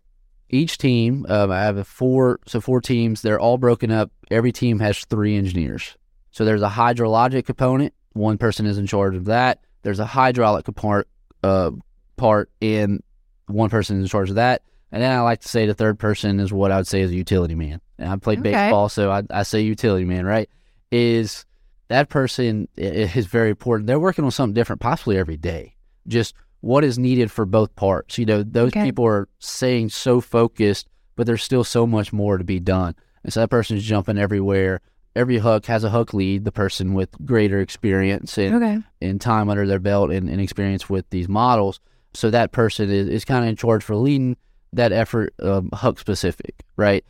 [0.49, 3.23] each team, um, I have four, so four teams.
[3.23, 4.11] They're all broken up.
[4.31, 5.97] Every team has three engineers.
[6.31, 7.93] So there's a hydrologic component.
[8.13, 9.61] One person is in charge of that.
[9.83, 11.09] There's a hydraulic part,
[11.43, 11.71] uh,
[12.17, 13.03] part, and
[13.47, 14.63] one person is in charge of that.
[14.93, 17.11] And then I like to say the third person is what I would say is
[17.11, 17.81] a utility man.
[17.99, 18.51] And I played okay.
[18.51, 20.49] baseball, so I, I say utility man, right?
[20.91, 21.47] Is
[21.89, 23.87] that person is very important.
[23.87, 25.77] They're working on something different, possibly every day.
[26.09, 28.19] Just what is needed for both parts.
[28.19, 28.85] You know, those okay.
[28.85, 32.95] people are saying so focused, but there's still so much more to be done.
[33.23, 34.81] And so that person is jumping everywhere.
[35.17, 38.79] Every HUC has a HUC lead, the person with greater experience and, okay.
[39.01, 41.81] and time under their belt and, and experience with these models.
[42.15, 44.37] So that person is, is kind of in charge for leading
[44.73, 47.05] that effort um, HUC specific, right?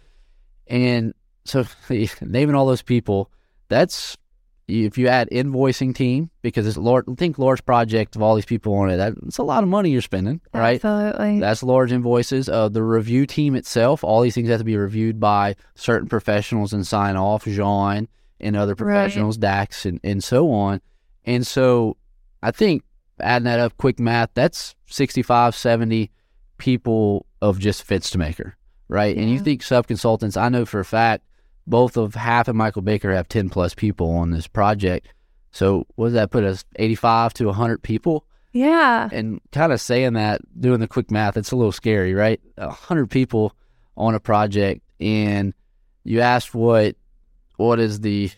[0.67, 1.65] And so
[2.21, 3.31] naming all those people,
[3.69, 4.17] that's
[4.71, 7.05] if you add invoicing team because it's large.
[7.17, 8.97] Think large project of all these people on it.
[8.97, 10.83] That's a lot of money you're spending, right?
[10.85, 11.41] Absolutely.
[11.41, 12.49] That's large invoices.
[12.49, 16.73] Uh, the review team itself, all these things have to be reviewed by certain professionals
[16.73, 17.45] and sign off.
[17.45, 18.09] Jeanne
[18.41, 19.43] and other professionals, right.
[19.43, 20.81] Dax and, and so on.
[21.25, 21.97] And so
[22.43, 22.85] I think
[23.21, 26.11] adding that up, quick math, that's 65, 70
[26.59, 28.55] people of just Fenstermaker,
[28.89, 29.15] right?
[29.15, 29.23] Yeah.
[29.23, 31.25] And you think sub consultants, I know for a fact,
[31.67, 35.09] both of Halff and Michael Baker have 10 plus people on this project.
[35.53, 36.65] So what does that put us?
[36.77, 38.25] 85 to 100 people?
[38.53, 39.09] Yeah.
[39.13, 42.41] And kind of saying that, doing the quick math, it's a little scary, right?
[42.57, 43.55] 100 people
[43.97, 44.83] on a project.
[44.99, 45.55] And
[46.05, 46.97] you asked what,
[47.57, 48.31] what does the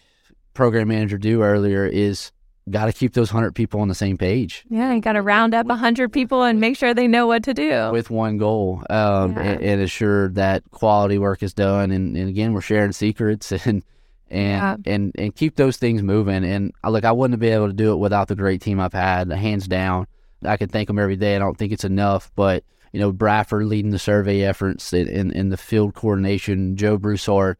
[0.55, 2.33] program manager do earlier is
[2.71, 4.65] got to keep those 100 people on the same page.
[4.69, 7.55] Yeah, you got to round up 100 people and make sure they know what to
[7.55, 7.91] do.
[7.91, 9.43] With one goal um, yeah.
[9.43, 11.91] and, and, ensure that quality work is done.
[11.91, 13.83] And, and again, we're sharing secrets and
[14.31, 14.93] and, yeah.
[14.93, 16.45] and and keep those things moving.
[16.45, 18.81] And uh, look, I wouldn't have been able to do it without the great team
[18.81, 20.07] I've had, hands down.
[20.43, 21.37] I can thank them every day.
[21.37, 25.49] I don't think it's enough, but you know, Bradford leading the survey efforts in, in,
[25.49, 27.57] the field coordination, Joe Broussard.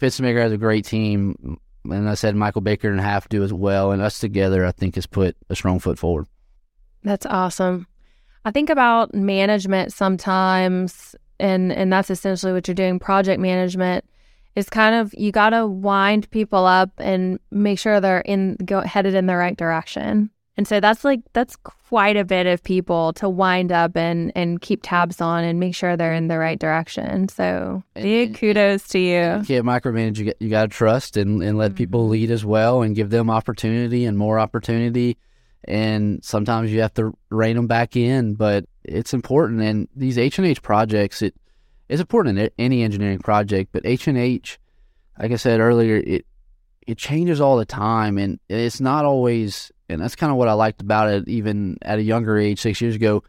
[0.00, 1.58] Fenstermaker has a great team
[1.90, 3.92] and I said Michael Baker and Halff do as well.
[3.92, 6.26] And us together, I think, has put a strong foot forward.
[7.02, 7.86] That's awesome.
[8.44, 12.98] I think about management sometimes, and and that's essentially what you're doing.
[12.98, 14.04] Project management
[14.54, 18.80] is kind of you got to wind people up and make sure they're in go
[18.80, 20.30] headed in the right direction.
[20.56, 24.60] And so that's like that's quite a bit of people to wind up and and
[24.60, 27.28] keep tabs on and make sure they're in the right direction.
[27.28, 29.38] So big kudos to you.
[29.40, 30.18] You can't micromanage.
[30.18, 31.76] You, you got to trust and, and let mm-hmm.
[31.76, 35.18] people lead as well and give them opportunity and more opportunity.
[35.64, 39.60] And sometimes you have to rein them back in, but it's important.
[39.60, 41.34] And these H and H projects, it
[41.88, 44.58] it's important in any engineering project, but H and H,
[45.18, 46.24] like I said earlier, it
[46.86, 50.52] it changes all the time, and it's not always and that's kind of what I
[50.54, 53.22] liked about it, even at a younger age, six years ago,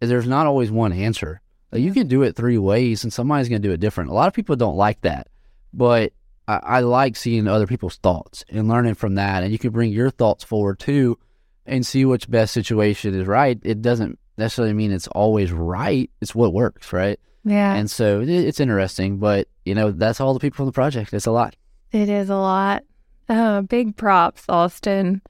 [0.00, 1.40] is there's not always one answer.
[1.72, 4.10] Like you can do it three ways, and somebody's going to do it different.
[4.10, 5.28] A lot of people don't like that,
[5.72, 6.12] but
[6.48, 9.44] I, I like seeing other people's thoughts and learning from that.
[9.44, 11.18] And you can bring your thoughts forward too,
[11.66, 13.58] and see which best situation is right.
[13.62, 16.10] It doesn't necessarily mean it's always right.
[16.20, 17.20] It's what works, right?
[17.44, 17.74] Yeah.
[17.74, 21.14] And so it, it's interesting, but you know that's all the people on the project.
[21.14, 21.56] It's a lot.
[21.92, 22.82] It is a lot.
[23.28, 25.22] Uh, big props, Austin.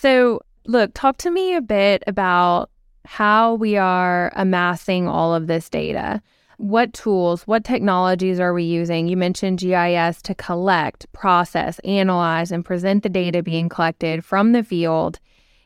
[0.00, 2.70] So, look, talk to me a bit about
[3.04, 6.22] how we are amassing all of this data.
[6.56, 9.08] What tools, what technologies are we using?
[9.08, 14.64] You mentioned GIS to collect, process, analyze, and present the data being collected from the
[14.64, 15.20] field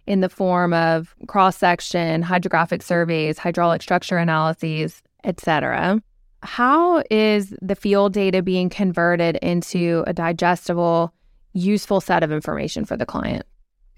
[0.04, 6.02] in the form of cross section, hydrographic surveys, hydraulic structure analyses, etc.
[6.42, 11.14] How is the field data being converted into a digestible,
[11.52, 13.46] useful set of information for the client?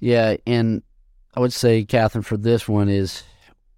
[0.00, 0.82] Yeah, and
[1.34, 3.22] I would say, Catherine, for this one is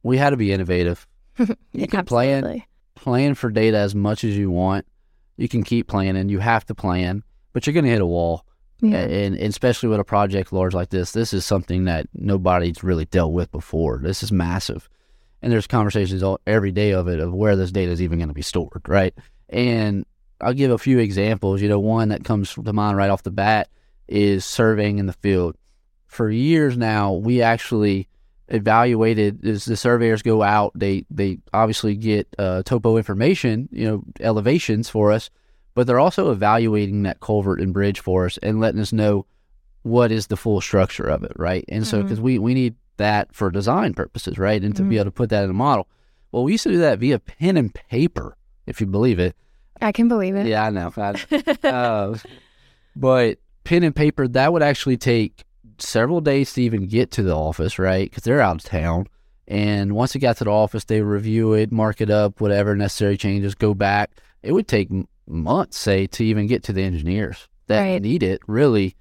[0.03, 1.07] we had to be innovative.
[1.73, 2.65] You can plan
[2.99, 4.87] plan for data as much as you want.
[5.37, 6.29] You can keep planning.
[6.29, 8.45] You have to plan, but you're going to hit a wall.
[8.81, 8.99] Yeah.
[8.99, 13.07] And, and especially with a project large like this, this is something that nobody's really
[13.07, 14.01] dealt with before.
[14.03, 14.89] This is massive.
[15.41, 18.29] And there's conversations all, every day of it of where this data is even going
[18.29, 19.15] to be stored, right?
[19.49, 20.05] And
[20.41, 21.63] I'll give a few examples.
[21.63, 23.69] You know, one that comes to mind right off the bat
[24.09, 25.57] is surveying in the field.
[26.09, 28.09] For years now, we actually
[28.49, 30.73] evaluated as the surveyors go out.
[30.75, 35.31] They they obviously get uh, topo information, you know, elevations for us,
[35.75, 39.27] but they're also evaluating that culvert and bridge for us and letting us know
[39.83, 41.65] what is the full structure of it, right?
[41.69, 42.03] And so Mhm.
[42.03, 45.01] because we we need that for design purposes, right, and to be Mhm.
[45.01, 45.87] able to put that in a model.
[46.33, 49.37] Well, we used to do that via pen and paper, if you believe it.
[49.81, 50.47] I can believe it.
[50.47, 50.93] Yeah, I know.
[50.97, 51.15] I,
[51.69, 52.17] uh,
[52.97, 55.45] but pen and paper, that would actually take
[55.81, 58.09] several days to even get to the office, right?
[58.09, 59.07] Because they're out of town.
[59.47, 63.17] And once it got to the office, they review it, mark it up, whatever necessary
[63.17, 64.11] changes, go back.
[64.43, 64.89] It would take
[65.27, 68.03] months, say, to even get to the engineers that Right.
[68.03, 68.97] need it really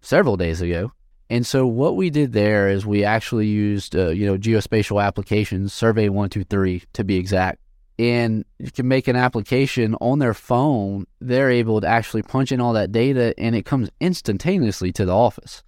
[0.00, 0.92] several days ago.
[1.28, 5.72] And so what we did there is we actually used, uh, you know, geospatial applications,
[5.72, 7.58] Survey 123 to be exact.
[7.98, 11.06] And you can make an application on their phone.
[11.20, 15.14] They're able to actually punch in all that data and it comes instantaneously to the
[15.14, 15.62] office.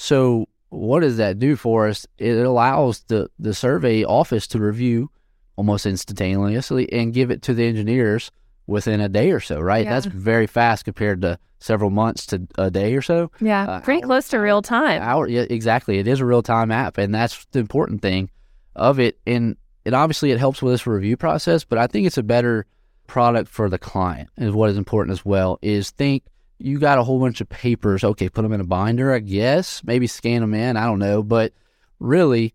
[0.00, 2.06] So what does that do for us?
[2.18, 5.10] It allows the, the survey office to review
[5.56, 8.30] almost instantaneously and give it to the engineers
[8.68, 9.84] within a day or so, right?
[9.84, 9.94] Yeah.
[9.94, 13.32] That's very fast compared to several months to a day or so.
[13.40, 13.68] Yeah.
[13.68, 15.02] Uh, Pretty hour- close to real time.
[15.02, 15.98] Hour, yeah, exactly.
[15.98, 18.30] It is a real time app, and that's the important thing
[18.76, 19.18] of it.
[19.26, 22.66] And it obviously it helps with this review process, but I think it's a better
[23.08, 24.28] product for the client.
[24.36, 25.58] Is what is important as well.
[25.60, 26.22] Is think
[26.58, 28.02] you got a whole bunch of papers.
[28.04, 29.82] Okay, put them in a binder, I guess.
[29.84, 30.76] Maybe scan them in.
[30.76, 31.52] I don't know, but
[32.00, 32.54] really,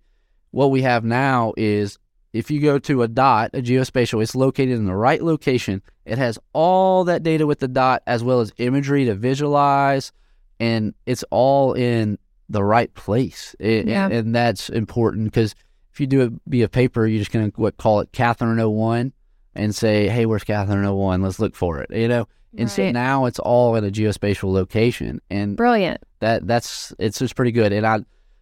[0.51, 1.97] what we have now is
[2.33, 5.81] if you go to a dot, a geospatial, it's located in the right location.
[6.05, 10.11] It has all that data with the dot as well as imagery to visualize,
[10.59, 12.17] and it's all in
[12.49, 13.55] the right place.
[13.59, 14.09] It- Yeah.
[14.09, 15.55] And that's important because
[15.91, 19.13] if you do it via paper, you're just going to what call it Catherine 01
[19.55, 21.21] and say, hey, where's Catherine 01?
[21.21, 22.27] Let's look for it, you know?
[22.57, 25.21] And so now it's all in a geospatial location.
[25.29, 26.03] And Brilliant.
[26.19, 27.73] that that's it's just pretty good.
[27.73, 27.99] And I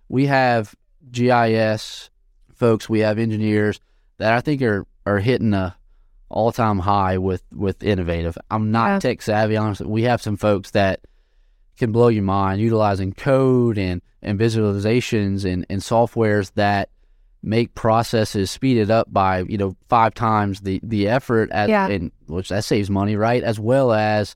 [0.09, 0.75] we have
[1.11, 2.09] GIS
[2.53, 3.79] folks, we have engineers
[4.17, 5.75] that I think are are hitting a
[6.29, 8.37] all time high with with innovative.
[8.49, 8.99] I'm not Yeah.
[8.99, 9.87] tech savvy, honestly.
[9.87, 11.01] We have some folks that
[11.77, 16.89] can blow your mind utilizing code and and visualizations and and softwares that
[17.43, 21.87] make processes speeded up by you know five times the the effort as Yeah.
[21.87, 23.43] and which that saves money right?
[23.43, 24.35] As well as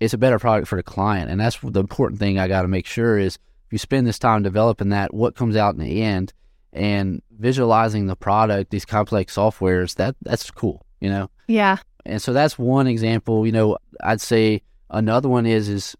[0.00, 1.30] it's a better product for the client.
[1.30, 4.18] And that's the important thing i got to make sure is if you spend this
[4.18, 6.32] time developing that what comes out in the end
[6.72, 11.30] and visualizing the product these complex softwares that that's cool you know?
[11.46, 11.76] Yeah.
[12.04, 15.96] and so that's one example you know i'd say another one is is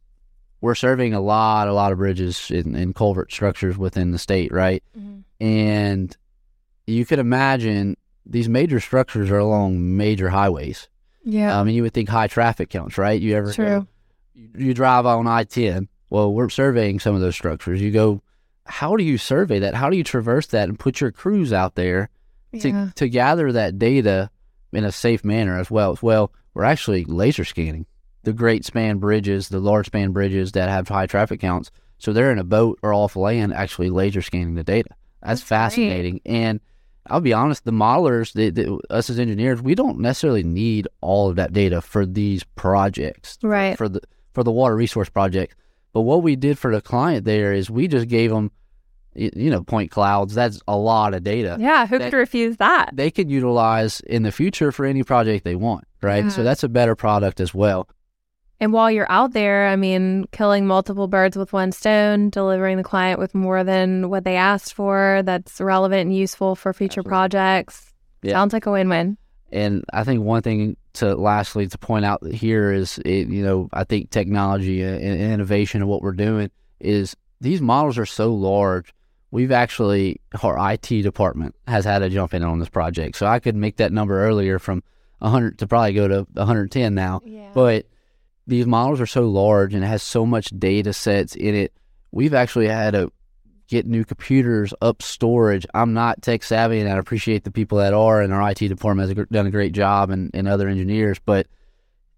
[0.61, 4.51] we're serving a lot a lot of bridges and, and culvert structures within the state
[4.53, 4.83] right?
[4.99, 5.45] Mm-hmm.
[5.45, 6.17] And
[6.93, 10.89] you could imagine these major structures are along major highways.
[11.25, 11.55] Yeah.
[11.55, 13.21] Um, I mean, you would think high traffic counts, right?
[13.21, 13.87] You ever True.
[14.35, 15.89] you, you drive on I ten.
[16.11, 17.81] Well, we're surveying some of those structures.
[17.81, 18.23] You go,
[18.67, 19.75] how do you survey that?
[19.75, 22.11] How do you traverse that and put your crews out there
[22.61, 22.91] to yeah.
[22.97, 24.31] to gather that data
[24.73, 25.99] in a safe manner as well?
[26.03, 27.87] Well, we're actually laser scanning
[28.25, 31.71] the great span bridges, the large span bridges that have high traffic counts.
[31.99, 34.91] So they're in a boat or off land, actually laser scanning the data.
[35.23, 35.57] That's, That's great.
[35.57, 36.21] fascinating.
[36.27, 36.61] And
[37.09, 41.29] I'll be honest, the modelers, the, the, us as engineers, we don't necessarily need all
[41.29, 43.77] of that data for these projects, Right.
[43.77, 44.01] for the
[44.33, 45.55] for the water resource project.
[45.93, 48.51] But what we did for the client there is we just gave them,
[49.15, 50.35] you know, point clouds.
[50.35, 51.87] That's a lot of data Yeah.
[51.87, 52.91] Who could refuse that?
[52.95, 56.31] they could utilize in the future for any project they want, right?
[56.33, 57.89] So that's a better product as well.
[58.63, 62.85] And while you're out there, I mean, killing multiple birds with one stone, delivering the
[62.85, 67.09] client with more than what they asked for that's relevant and useful for future Absolutely.
[67.11, 67.93] projects.
[68.23, 68.35] Yeah.
[68.35, 69.19] Sounds like a win win.
[69.51, 73.69] And I think one thing to lastly to point out here is, it, you know,
[73.73, 76.49] I think technology and and innovation and what we're doing
[76.79, 78.95] is these models are so large.
[79.33, 83.17] We've actually, our IT department has had to jump in on this project.
[83.17, 84.85] So I could make that number earlier from
[85.19, 87.23] 100 to probably go to 110 now.
[87.25, 87.51] Yeah.
[87.53, 87.87] But
[88.53, 91.73] these models are so large and it has so much data sets in it.
[92.11, 93.11] We've actually had to
[93.67, 95.67] get new computers, up storage.
[95.73, 99.09] I'm not tech savvy, and I appreciate the people that are, and our IT department
[99.17, 101.19] has done a great job, and, and other engineers.
[101.25, 101.47] But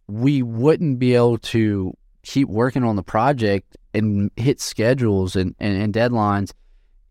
[0.09, 5.81] we wouldn't be able to keep working on the project and hit schedules and, and,
[5.81, 6.51] and deadlines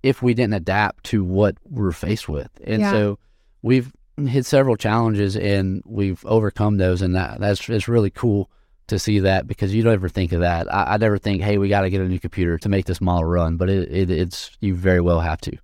[0.01, 2.49] if we didn't adapt to what we're faced with.
[2.65, 2.91] And Yeah.
[2.91, 3.19] so
[3.61, 8.49] we've hit several challenges and we've overcome those, and that that's it's really cool
[8.93, 10.73] to see that because you don't ever think of that.
[10.73, 13.01] I, I never think, hey, we got to get a new computer to make this
[13.01, 15.57] model run, but it, it it's you very well have to.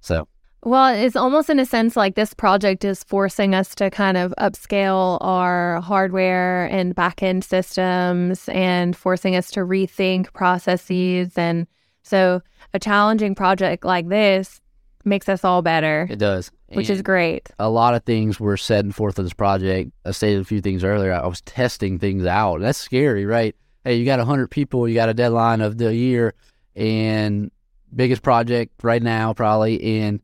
[0.00, 0.26] So
[0.64, 4.32] Well, it's almost in a sense like this project is forcing us to kind of
[4.38, 11.36] upscale our hardware and back-end systems and forcing us to rethink processes.
[11.36, 11.66] And
[12.02, 12.42] so
[12.74, 14.60] a challenging project like this
[15.04, 17.50] makes us all better, it does, which is great.
[17.58, 19.90] a lot of things were setting forth of this project.
[20.04, 21.12] I stated a few things earlier.
[21.12, 22.60] I was testing things out.
[22.60, 23.54] That's scary, right?
[23.84, 26.34] Hey, you got hundred people, you got a deadline of the year,
[26.76, 27.50] and
[27.94, 30.20] biggest project right now probably, and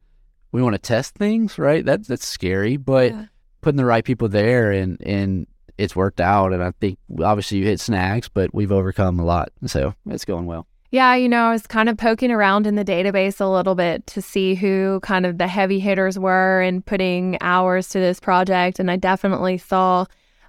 [0.53, 1.85] we want to test things, right?
[1.85, 3.25] That's that's scary, but Yeah.
[3.61, 5.47] putting the right people there and and
[5.77, 6.53] it's worked out.
[6.53, 10.47] And I think obviously you hit snags, but we've overcome a lot, so it's going
[10.47, 10.67] well.
[10.91, 14.07] Yeah, you know, I was kind of poking around in the database a little bit
[14.09, 18.79] to see who kind of the heavy hitters were and putting hours to this project.
[18.79, 20.07] And I definitely saw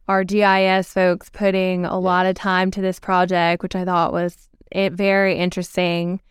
[0.07, 4.47] our GIS folks putting a lot of time to this project, which I thought was
[4.71, 6.21] it very interesting.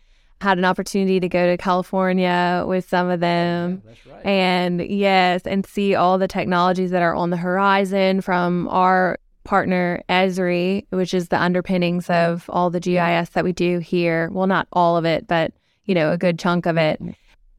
[0.41, 3.83] Had an opportunity to go to California with some of them.
[3.85, 4.25] That's right.
[4.25, 10.01] And yes, and see all the technologies that are on the horizon from our partner
[10.09, 14.29] Esri, which is the underpinnings of all the GIS that we do here.
[14.31, 15.53] Well, not all of it, but
[15.85, 17.01] you know, a good chunk of it.
[17.01, 17.11] Mm-hmm.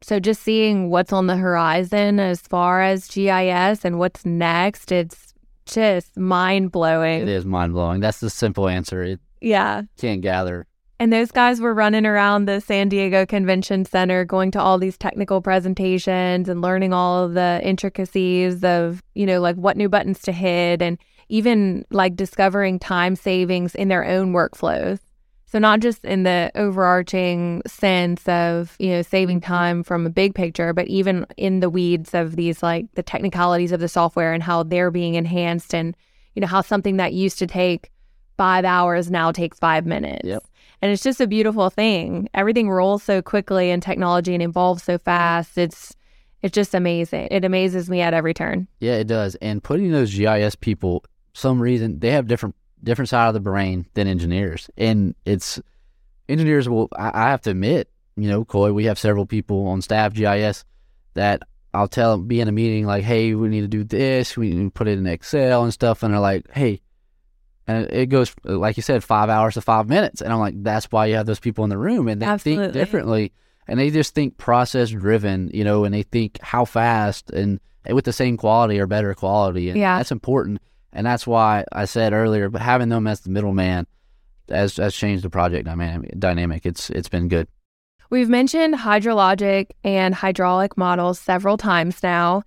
[0.03, 5.33] So just seeing what's on the horizon as far as GIS and what's next, it's
[5.65, 7.21] just mind blowing.
[7.21, 7.99] It is mind blowing.
[7.99, 9.03] That's the simple answer.
[9.03, 9.83] It Yeah.
[9.99, 10.65] can't gather
[10.99, 14.97] And those guys were running around the San Diego Convention Center, going to all these
[14.97, 20.21] technical presentations and learning all of the intricacies of, you know, like what new buttons
[20.23, 20.97] to hit and
[21.31, 24.99] even like discovering time savings in their own workflows.
[25.45, 30.35] So, not just in the overarching sense of, you know, saving time from a big
[30.35, 34.43] picture, but even in the weeds of these, like the technicalities of the software and
[34.43, 35.95] how they're being enhanced and,
[36.35, 37.91] you know, how something that used to take
[38.37, 40.25] five hours now takes five minutes.
[40.25, 40.43] Yep.
[40.81, 42.29] And it's just a beautiful thing.
[42.33, 45.57] Everything rolls so quickly in technology and evolves so fast.
[45.57, 45.95] It's
[46.41, 47.27] it's just amazing.
[47.29, 48.67] It amazes me at every turn.
[48.79, 49.35] Yeah, it does.
[49.35, 51.03] And putting those GIS people,
[51.33, 55.59] some reason they have different different side of the brain than engineers, and it's
[56.29, 56.67] engineers.
[56.67, 60.13] Will I, I have to admit, you know, Coy, we have several people on staff
[60.13, 60.65] GIS
[61.13, 61.41] that
[61.73, 64.35] I'll tell them be in a meeting like, hey, we need to do this.
[64.35, 66.81] We need to put it in Excel and stuff, and they're like, hey.
[67.67, 70.19] And it goes, like you said, five hours to five minutes.
[70.21, 72.65] And I'm like, that's why you have those people in the room and they Absolutely.
[72.65, 73.31] think differently.
[73.67, 77.59] And they just think process driven, you know, and they think how fast and
[77.89, 79.69] with the same quality or better quality.
[79.69, 79.97] And Yeah.
[79.99, 80.59] that's important.
[80.93, 83.87] And that's why I said earlier, but having them as the middleman
[84.49, 85.67] has, has changed the project
[86.19, 86.65] dynamic.
[86.65, 87.47] It's It's been good.
[88.09, 92.43] We've mentioned hydrologic and hydraulic models several times now.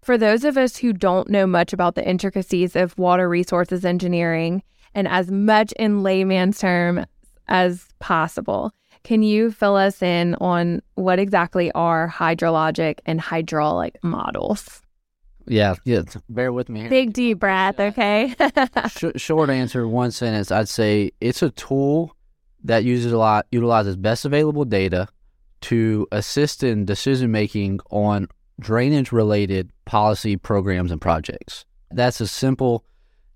[0.00, 4.62] For those of us who don't know much about the intricacies of water resources engineering
[4.94, 7.04] and as much in layman's term
[7.48, 8.72] as possible,
[9.02, 14.82] can you fill us in on what exactly are hydrologic and hydraulic models?
[15.48, 16.02] Yeah, yeah.
[16.28, 16.90] Bear with me here.
[16.90, 18.34] Big deep breath, okay?
[18.88, 20.50] Sh- short answer, one sentence.
[20.50, 22.14] I'd say it's a tool
[22.64, 25.08] that uses a lot utilizes best available data
[25.60, 28.28] to assist in decision making on
[28.60, 31.64] drainage related policy programs and projects.
[31.90, 32.84] That's a simple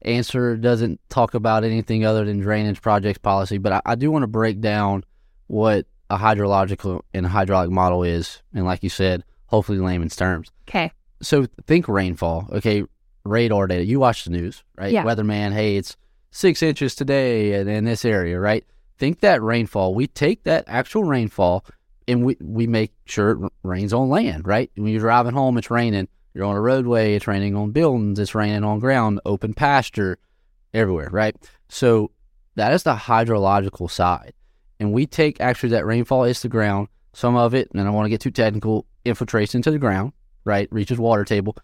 [0.03, 0.57] answer.
[0.57, 4.29] Doesn't talk about anything other than drainage projects policy, but I, I do want to
[4.29, 5.05] break down
[5.47, 10.93] what a hydrological and hydraulic model is, and like you said, hopefully layman's terms okay.
[11.23, 12.49] So think rainfall.
[12.53, 12.85] Okay,
[13.25, 13.85] radar data.
[13.85, 14.93] You watch the news, right?
[14.93, 15.05] Yeah.
[15.05, 15.97] Weatherman, hey, it's
[16.31, 18.64] six inches today in, in this area, right?
[18.99, 19.95] Think that rainfall.
[19.95, 21.64] We take that actual rainfall
[22.09, 24.70] and we, we make sure it r- rains on land, right?
[24.75, 26.09] When you're driving home, it's raining.
[26.35, 30.18] You're on a roadway, it's raining on buildings, it's raining on ground, open pasture,
[30.73, 31.37] everywhere, right?
[31.68, 32.11] So
[32.55, 34.33] that is the hydrological side.
[34.81, 37.93] And we take actually that rainfall is the ground, some of it, and I don't
[37.93, 40.12] want to get too technical, infiltrates into the ground,
[40.45, 40.68] right?
[40.70, 41.57] Reaches water table.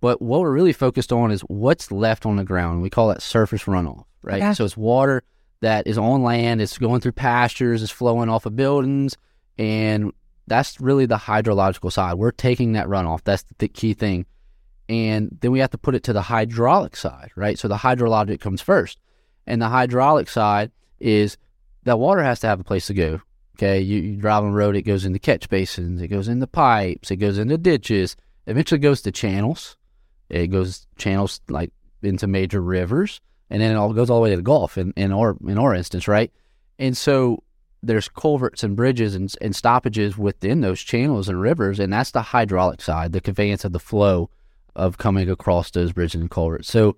[0.00, 2.82] But what we're really focused on is what's left on the ground.
[2.82, 4.40] We call that surface runoff, right?
[4.52, 5.22] So it's water
[5.60, 9.16] that is on land, it's going through pastures, it's flowing off of buildings,
[9.58, 10.12] and
[10.46, 12.14] that's really the hydrological side.
[12.14, 13.22] We're taking that runoff.
[13.24, 14.26] That's the key thing.
[14.88, 17.58] And then we have to put it to the hydraulic side, right?
[17.58, 19.00] So the hydrologic comes first.
[19.46, 20.70] And the hydraulic side
[21.00, 21.36] is
[21.84, 23.20] that water has to have a place to go.
[23.56, 26.46] Okay, you, you drive on the road, it goes into catch basins, it goes into
[26.46, 28.14] pipes, it goes into ditches,
[28.46, 29.76] eventually goes to channels.
[30.28, 31.72] It goes channels like
[32.02, 33.20] into major rivers,
[33.50, 35.58] and then it all goes all the way to the Gulf in, in our in
[35.58, 36.32] our instance, right?
[36.78, 37.42] And so
[37.82, 42.22] there's culverts and bridges and, and stoppages within those channels and rivers, and that's the
[42.22, 44.30] hydraulic side, the conveyance of the flow
[44.74, 46.70] of coming across those bridges and culverts.
[46.70, 46.96] So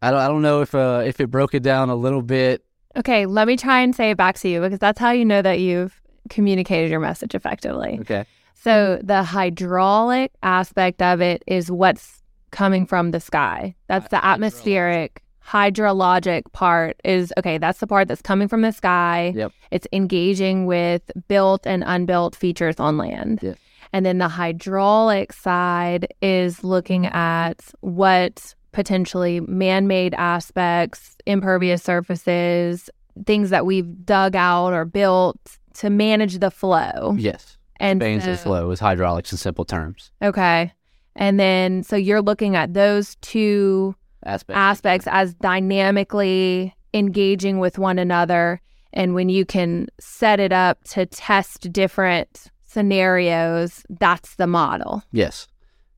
[0.00, 2.64] I don't, I don't know if uh, if it broke it down a little bit.
[2.96, 5.42] Okay, let me try and say it back to you because that's how you know
[5.42, 7.98] that you've communicated your message effectively.
[8.00, 8.24] Okay.
[8.62, 13.74] So the hydraulic aspect of it is what's coming from the sky.
[13.88, 19.32] That's the atmospheric hydrologic part is okay, that's the part that's coming from the sky.
[19.34, 19.52] Yep.
[19.72, 23.40] It's engaging with built and unbuilt features on land.
[23.42, 23.54] Yeah.
[23.92, 32.88] And then the hydraulic side is looking at what potentially man made aspects, impervious surfaces,
[33.26, 37.16] things that we've dug out or built to manage the flow.
[37.18, 37.51] Yes.
[37.82, 40.10] And of so- flow is hydraulics in simple terms.
[40.22, 40.72] Okay.
[41.16, 44.56] And then so you're looking at those two Aspect.
[44.56, 48.60] aspects as dynamically engaging with one another.
[48.94, 55.02] And when you can set it up to test different scenarios, that's the model.
[55.12, 55.48] Yes.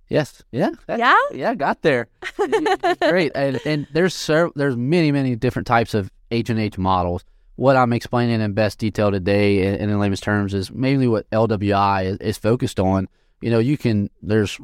[0.08, 0.42] Yes.
[0.52, 0.70] Yeah.
[0.86, 1.16] That- Yeah?
[1.32, 1.54] Yeah.
[1.54, 2.08] Got there.
[3.00, 3.32] Great.
[3.34, 7.24] And, and there's ser- there's many many different types of H and H models.
[7.56, 12.18] What I'm explaining in best detail today, and in layman's terms, is mainly what LWI
[12.20, 13.08] is, focused on.
[13.40, 14.58] You know, you can there's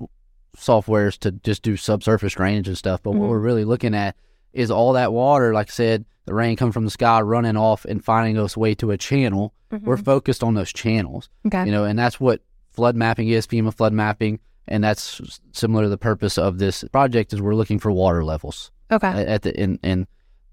[0.56, 3.30] softwares to just do subsurface drainage and stuff, but what Mhm.
[3.30, 4.16] we're really looking at
[4.52, 5.54] is all that water.
[5.54, 8.74] Like I said, the rain coming from the sky, running off and finding its way
[8.76, 9.54] to a channel.
[9.84, 11.64] We're focused on those channels Okay.
[11.66, 12.40] you know, and that's what
[12.72, 15.20] flood mapping is, FEMA flood mapping, and that's
[15.52, 19.06] similar to the purpose of this project is we're looking for water levels Okay.
[19.06, 20.08] at, the and and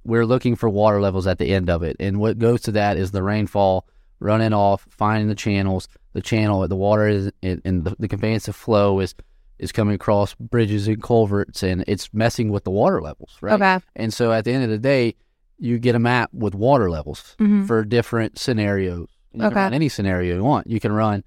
[0.08, 2.98] we're looking for water levels at the end of it, and what goes to that
[2.98, 3.86] is the rainfall
[4.20, 8.48] running off, finding the channels, the channel, the water is and and the, the conveyance
[8.48, 9.14] of flow is
[9.60, 13.54] is coming across bridges and culverts, and it's messing with the water levels, right?
[13.62, 13.84] Okay.
[13.96, 15.16] And so at the end of the day,
[15.60, 17.66] you get a map with water levels Mhm.
[17.68, 19.10] for different scenarios.
[19.34, 19.66] You Okay.
[19.74, 20.68] any scenario you want.
[20.68, 21.24] You can run,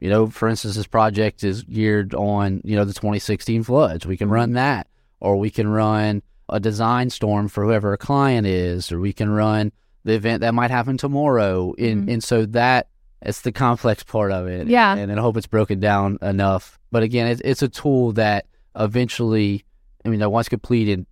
[0.00, 4.06] you know, for instance, this project is geared on, you know, the 2016 floods.
[4.06, 4.34] We can Mm-hmm.
[4.34, 4.86] run that,
[5.20, 6.22] or we can run
[6.52, 9.72] a design storm for whoever a client is, or we can run
[10.04, 11.74] the event that might happen tomorrow.
[11.78, 12.12] And, Mhm.
[12.14, 12.88] and so that
[13.22, 14.66] it's the complex part of it.
[14.68, 14.94] Yeah.
[14.96, 16.78] And, I hope it's broken down enough.
[16.90, 18.46] But again, it's, it's a tool that
[18.92, 19.64] eventually,
[20.04, 21.06] I mean, that once completed,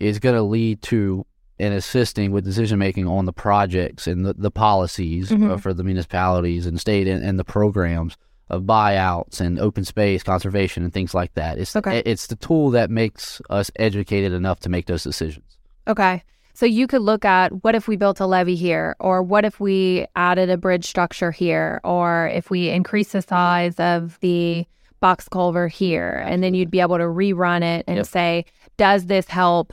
[0.00, 1.24] is going to lead to
[1.58, 5.60] and assisting with decision making on the projects and the, the policies uh, Mhm.
[5.60, 8.16] for the municipalities and state and, and the programs
[8.52, 11.58] of buyouts and open space conservation and things like that.
[11.58, 12.02] It's Okay.
[12.04, 15.44] it's the tool that makes us educated enough to make those decisions.
[15.88, 16.22] Okay.
[16.54, 19.58] So you could look at what if we built a levee here, or what if
[19.58, 24.66] we added a bridge structure here, or if we increase the size of the
[25.00, 28.06] box culvert here, and then you'd be able to rerun it and Yep.
[28.06, 28.44] say,
[28.76, 29.72] does this help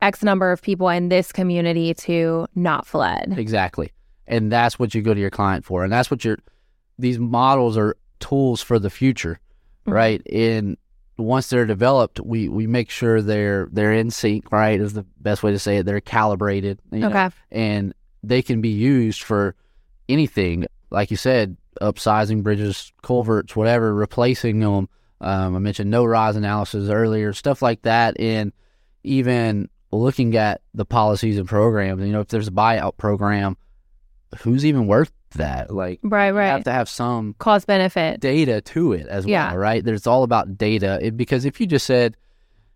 [0.00, 3.34] X number of people in this community to not flood?
[3.36, 3.92] Exactly.
[4.26, 5.84] And that's what you go to your client for.
[5.84, 6.38] And that's what your
[7.00, 9.40] these models are tools for the future,
[9.86, 9.92] Mhm.
[9.92, 10.22] right?
[10.32, 10.76] And
[11.18, 14.80] once they're developed, we we make sure they're they're in sync, right?
[14.80, 15.86] Is the best way to say it.
[15.86, 16.80] They're calibrated.
[16.92, 17.30] you know, Okay.
[17.50, 19.54] and they can be used for
[20.08, 20.66] anything.
[20.90, 24.88] Like you said, upsizing bridges, culverts, whatever, replacing them.
[25.20, 28.52] Um, I mentioned no rise analysis earlier, stuff like that, and
[29.04, 32.02] even looking at the policies and programs.
[32.02, 33.56] You know, if there's a buyout program,
[34.40, 35.70] who's even worth that?
[35.72, 36.46] Like, Right, right.
[36.46, 38.20] you have to have some Cost benefit.
[38.20, 39.48] data to it as Yeah.
[39.50, 39.84] well, right?
[39.84, 42.16] There's all about data It- because if you just said,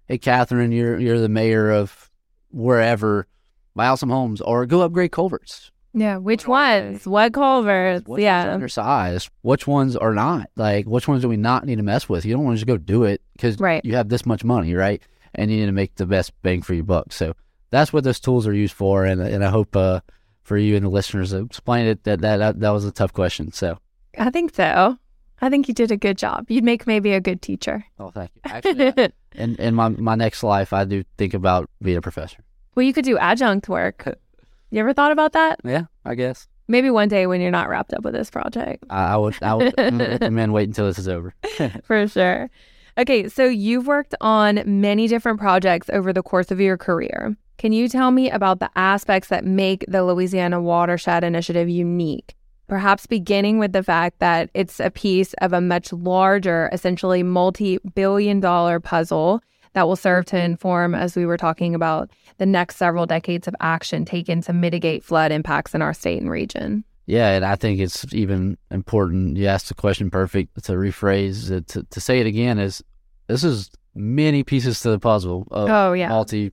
[0.07, 2.11] "Hey, Catherine, you're you're the mayor of
[2.51, 3.27] wherever,
[3.75, 6.17] buy out some homes or go upgrade culverts," Yeah.
[6.17, 7.07] Which What ones?
[7.07, 8.01] What culverts?
[8.01, 8.53] Which ones are yeah.
[8.53, 9.31] undersized?
[9.43, 10.51] Which ones are not?
[10.57, 12.25] Like, which ones do we not need to mess with?
[12.25, 13.85] You don't want to just go do it because Right.
[13.85, 15.01] you have this much money, right?
[15.37, 17.13] And you need to make the best bang for your buck.
[17.13, 17.35] So
[17.71, 19.05] that's what those tools are used for.
[19.05, 20.01] And and I hope uh,
[20.45, 23.53] for you and the listeners to explain it that, that that was a tough question.
[23.53, 23.79] So,
[24.19, 24.99] I think so.
[25.41, 26.47] I think you did a good job.
[26.49, 27.85] You'd make maybe a good teacher.
[27.99, 28.41] oh, thank you.
[28.45, 32.39] Actually, I- in in my my next life, I do think about being a professor.
[32.75, 34.17] well, you could do adjunct work.
[34.71, 35.61] You ever thought about that?
[35.63, 36.49] Yeah, I guess.
[36.67, 38.83] Maybe one day when you're not wrapped up with this project.
[38.91, 41.33] I, I would I would mm, mm, recommend wait until this is over.
[41.85, 42.51] For sure.
[42.99, 47.37] Okay, so you've worked on many different projects over the course of your career.
[47.59, 52.35] Can you tell me about the aspects that make the Louisiana Watershed Initiative unique?
[52.67, 57.79] Perhaps beginning with the fact that it's a piece of a much larger, essentially multi
[57.95, 59.43] billion dollar puzzle
[59.75, 60.53] that will serve to mm-hmm.
[60.53, 65.05] inform, as we were talking about, the next several decades of action taken to mitigate
[65.05, 66.85] flood impacts in our state and region.
[67.07, 69.37] Yeah, and I think it's even important.
[69.37, 72.83] You asked the question perfect to rephrase it to, to say it again is
[73.27, 75.47] this is many pieces to the puzzle.
[75.51, 76.51] Of oh yeah, multi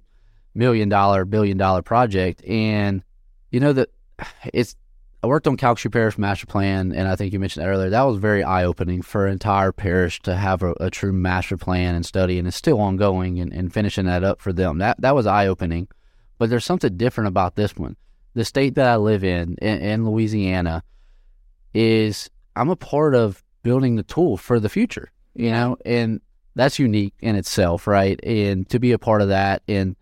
[0.53, 3.03] million dollar, billion dollar project, and
[3.51, 3.89] you know that
[4.53, 4.75] it's.
[5.23, 7.91] I worked on Calcasieu Parish Master Plan, and I think you mentioned earlier.
[7.91, 11.57] That was very eye opening for an entire parish to have a, a, true master
[11.57, 14.79] plan and study, and it's still ongoing and, and finishing that up for them.
[14.79, 15.87] That that was eye opening,
[16.39, 17.97] but there's something different about this one
[18.33, 20.83] the state that I live in, in, in Louisiana,
[21.73, 26.21] is I'm a part of building the tool for the future, you know, and
[26.55, 28.19] that's unique in itself, right?
[28.23, 29.95] And to be a part of that and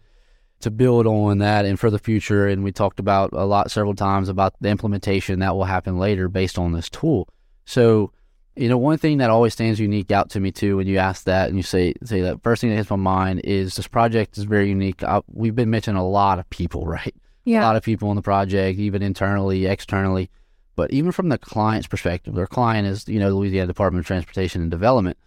[0.62, 3.96] to build on that and for the future, and we talked about a lot several
[3.96, 7.28] times about the implementation that will happen later based on this tool.
[7.66, 8.12] So,
[8.56, 11.24] you know, one thing that always stands unique out to me too when you ask
[11.26, 14.38] that and you say say that first thing that hits my mind is this project
[14.38, 15.02] is very unique.
[15.04, 17.16] I, we've been mentioning a lot of people, right?
[17.50, 17.62] yeah.
[17.62, 20.30] a lot of people on the project, even internally, externally.
[20.76, 24.08] But even from the client's perspective, their client is, you know, the Louisiana Department of
[24.08, 25.18] Transportation and Development.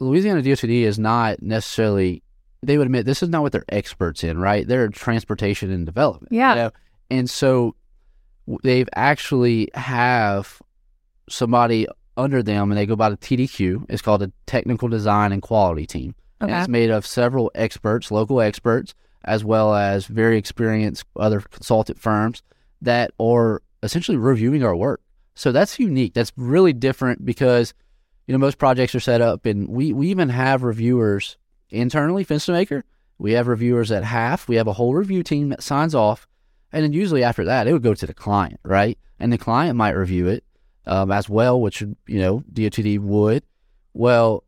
[0.00, 2.22] Louisiana DOTD is not necessarily,
[2.66, 4.66] they would admit this is not what they're experts in, right?
[4.66, 6.32] They're transportation and development.
[6.32, 6.50] Yeah.
[6.50, 6.70] You know?
[7.10, 7.74] And so
[8.62, 10.60] they've actually have
[11.28, 11.86] somebody
[12.16, 13.86] under them and they go by the TDQ.
[13.88, 16.14] It's called a Technical Design and Quality Team.
[16.40, 16.52] Okay.
[16.52, 18.94] And it's made of several experts, local experts,
[19.24, 22.42] as well as very experienced other consultant firms
[22.82, 25.00] that are essentially reviewing our work.
[25.34, 26.14] So that's unique.
[26.14, 27.74] That's really different because
[28.26, 31.36] you know most projects are set up, and we we even have reviewers
[31.70, 32.82] internally, Fenstermaker.
[33.18, 34.48] We have reviewers at Halff.
[34.48, 36.26] We have a whole review team that signs off,
[36.72, 38.98] and then usually after that, it would go to the client, right?
[39.20, 40.44] And the client might review it
[40.86, 43.44] um, as well, which you know DOTD would.
[43.92, 44.44] Well,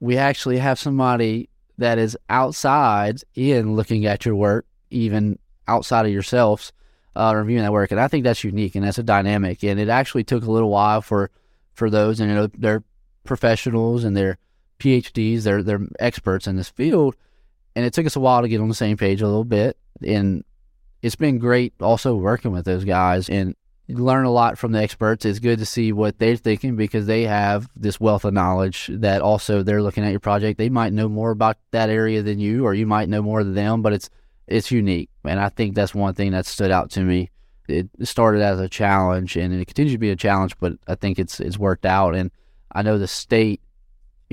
[0.00, 5.38] we actually have somebody that is outside in looking at your work, even
[5.68, 6.72] outside of yourselves,
[7.14, 7.90] uh, reviewing that work.
[7.90, 9.62] And I think that's unique and that's a dynamic.
[9.62, 11.30] And it actually took a little while for
[11.74, 12.84] for those, and you know, they're
[13.24, 14.38] professionals and they're
[14.82, 17.16] PhDs, they're they're experts in this field,
[17.76, 19.76] and it took us a while to get on the same page a little bit.
[20.04, 20.44] And
[21.02, 23.54] it's been great also working with those guys and
[23.88, 25.24] learn a lot from the experts.
[25.24, 29.22] It's good to see what they're thinking because they have this wealth of knowledge that
[29.22, 30.58] also they're looking at your project.
[30.58, 33.54] They might know more about that area than you, or you might know more than
[33.54, 34.10] them, but it's
[34.46, 35.10] it's unique.
[35.24, 37.30] And I think that's one thing that stood out to me.
[37.68, 41.18] It started as a challenge and it continues to be a challenge, but I think
[41.18, 42.14] it's it's worked out.
[42.14, 42.30] And
[42.72, 43.60] I know the state,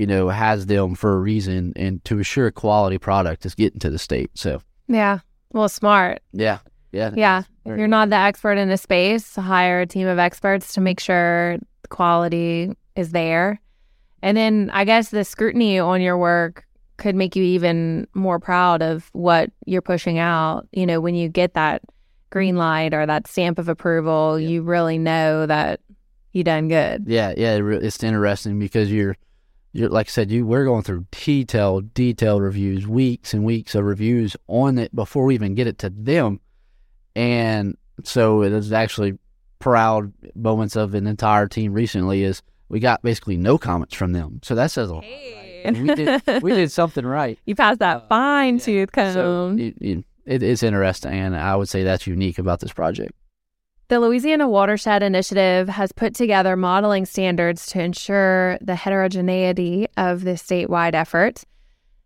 [0.00, 3.78] you know, has them for a reason and to assure a quality product is getting
[3.80, 4.30] to the state.
[4.32, 5.18] So yeah.
[5.52, 6.22] Well, smart.
[6.32, 6.60] Yeah.
[6.90, 7.10] Yeah.
[7.14, 7.42] Yeah.
[7.66, 11.00] If you're not the expert in a space, hire a team of experts to make
[11.00, 13.60] sure the quality is there.
[14.22, 16.64] And then I guess the scrutiny on your work
[16.96, 20.66] could make you even more proud of what you're pushing out.
[20.72, 21.82] You know, when you get that
[22.30, 24.48] green light or that stamp of approval, yeah.
[24.48, 25.80] you really know that
[26.32, 27.04] you done good.
[27.06, 29.16] Yeah, yeah, it's interesting because you're
[29.72, 33.84] you're like I said, you we're going through detailed, detailed reviews, weeks and weeks of
[33.84, 36.40] reviews on it before we even get it to them.
[37.14, 39.18] And so it is actually
[39.58, 44.40] proud moments of an entire team recently is we got basically no comments from them.
[44.42, 45.04] So that says a lot.
[45.04, 45.62] Hey.
[45.64, 45.76] Right?
[45.76, 47.38] We did we did something right.
[47.44, 49.12] You passed that fine uh, tooth comb.
[49.12, 53.12] So it, it, it is interesting, and I would say that's unique about this project.
[53.90, 60.34] The Louisiana Watershed Initiative has put together modeling standards to ensure the heterogeneity of the
[60.34, 61.42] statewide effort.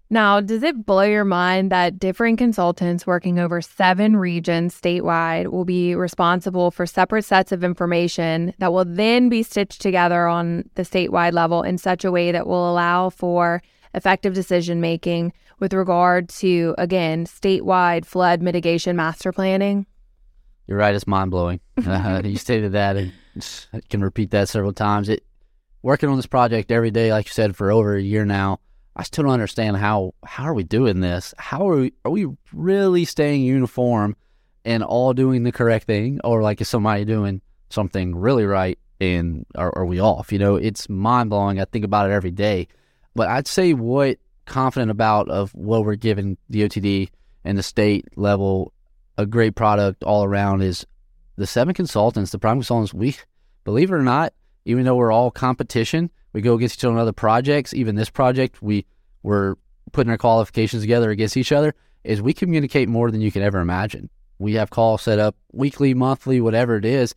[0.09, 5.67] Now, does it blow your mind that different consultants working over seven regions statewide will
[5.67, 10.85] be responsible for separate sets of information that will then be stitched together on the
[10.85, 13.61] statewide level in such a way that will allow for
[13.93, 19.85] effective decision making with regard to, again, statewide flood mitigation master planning?
[20.67, 20.95] You're right.
[20.95, 21.61] It's mind blowing.
[21.87, 23.13] Uh, you stated that, and
[23.73, 25.09] I can repeat that several times.
[25.09, 25.25] It
[25.83, 28.61] working on this project every day, like you said, for over a year now
[28.97, 31.35] I still don't understand how how are we doing this?
[31.39, 34.17] How are we are we really staying uniform
[34.65, 37.41] and all doing the correct thing, or like is somebody doing
[37.71, 40.33] something really right and are, are we off?
[40.33, 41.61] You know, it's mind blowing.
[41.61, 42.69] I think about it every day,
[43.15, 47.09] but I'd say what confident about of what we're giving the OTD
[47.45, 48.73] and the state level
[49.17, 50.87] a great product all around is
[51.37, 52.95] the seven consultants, the prime consultants.
[52.95, 53.17] We
[53.65, 54.33] believe it or not,
[54.65, 57.73] even though we're all competition we go against each other on other projects.
[57.73, 58.85] Even this project, we
[59.23, 59.57] were
[59.93, 61.75] putting our qualifications together against each other.
[62.03, 64.11] Is we communicate more than you can ever imagine.
[64.39, 67.15] We have calls set up weekly, monthly, whatever it is,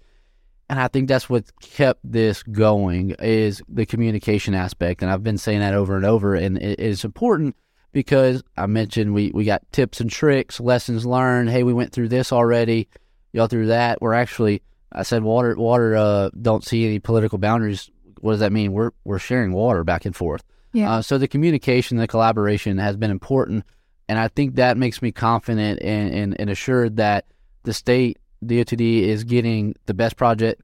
[0.70, 5.02] and I think that's what kept this going is the communication aspect.
[5.02, 7.56] And I've been saying that over and over, and it is important
[7.98, 11.50] because I mentioned we we got tips and tricks, lessons learned.
[11.50, 12.90] Hey, we went through this already.
[13.34, 14.04] Y'all through that.
[14.04, 17.90] We're actually I said water water uh, don't see any political boundaries.
[18.22, 18.72] What does that mean?
[18.72, 20.44] We're we're sharing water back and forth.
[20.74, 20.92] Yeah.
[20.92, 23.66] Uh, so the communication, the collaboration has been important,
[24.08, 27.26] and I think that makes me confident and, and, and assured that
[27.64, 30.62] the state DOTD is getting the best project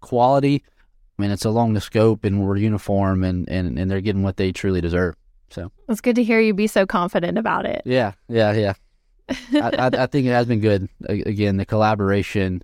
[0.00, 0.64] quality.
[1.16, 4.36] I mean, it's along the scope, and we're uniform, and, and, and they're getting what
[4.36, 5.14] they truly deserve.
[5.52, 7.82] So It's good to hear you be so confident about it.
[7.84, 8.72] yeah, yeah, yeah.
[9.54, 10.88] I, I, I think it has been good.
[11.08, 12.62] Again, the collaboration,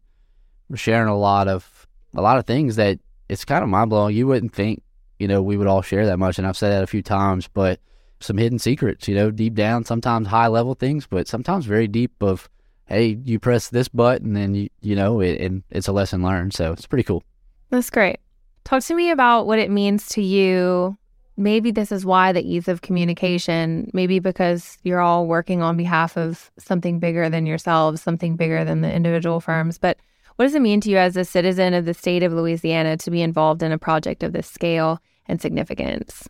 [0.68, 4.16] we're sharing a lot of a lot of things that it's kind of mind blowing.
[4.16, 4.82] You wouldn't think,
[5.18, 7.48] you know, we would all share that much, and I've said that a few times.
[7.48, 7.80] But
[8.20, 12.22] some hidden secrets, you know, deep down, sometimes high level things, but sometimes very deep.
[12.22, 12.48] Of
[12.86, 16.54] hey, you press this button, and you you know, it, and it's a lesson learned.
[16.54, 17.22] So it's pretty cool.
[17.70, 18.18] That's great.
[18.64, 20.98] Talk to me about what it means to you.
[21.38, 26.16] Maybe this is why the ease of communication, maybe because you're all working on behalf
[26.16, 29.78] of something bigger than yourselves, something bigger than the individual firms.
[29.78, 29.98] But
[30.34, 33.10] what does it mean to you as a citizen of the state of Louisiana to
[33.10, 36.28] be involved in a project of this scale and significance?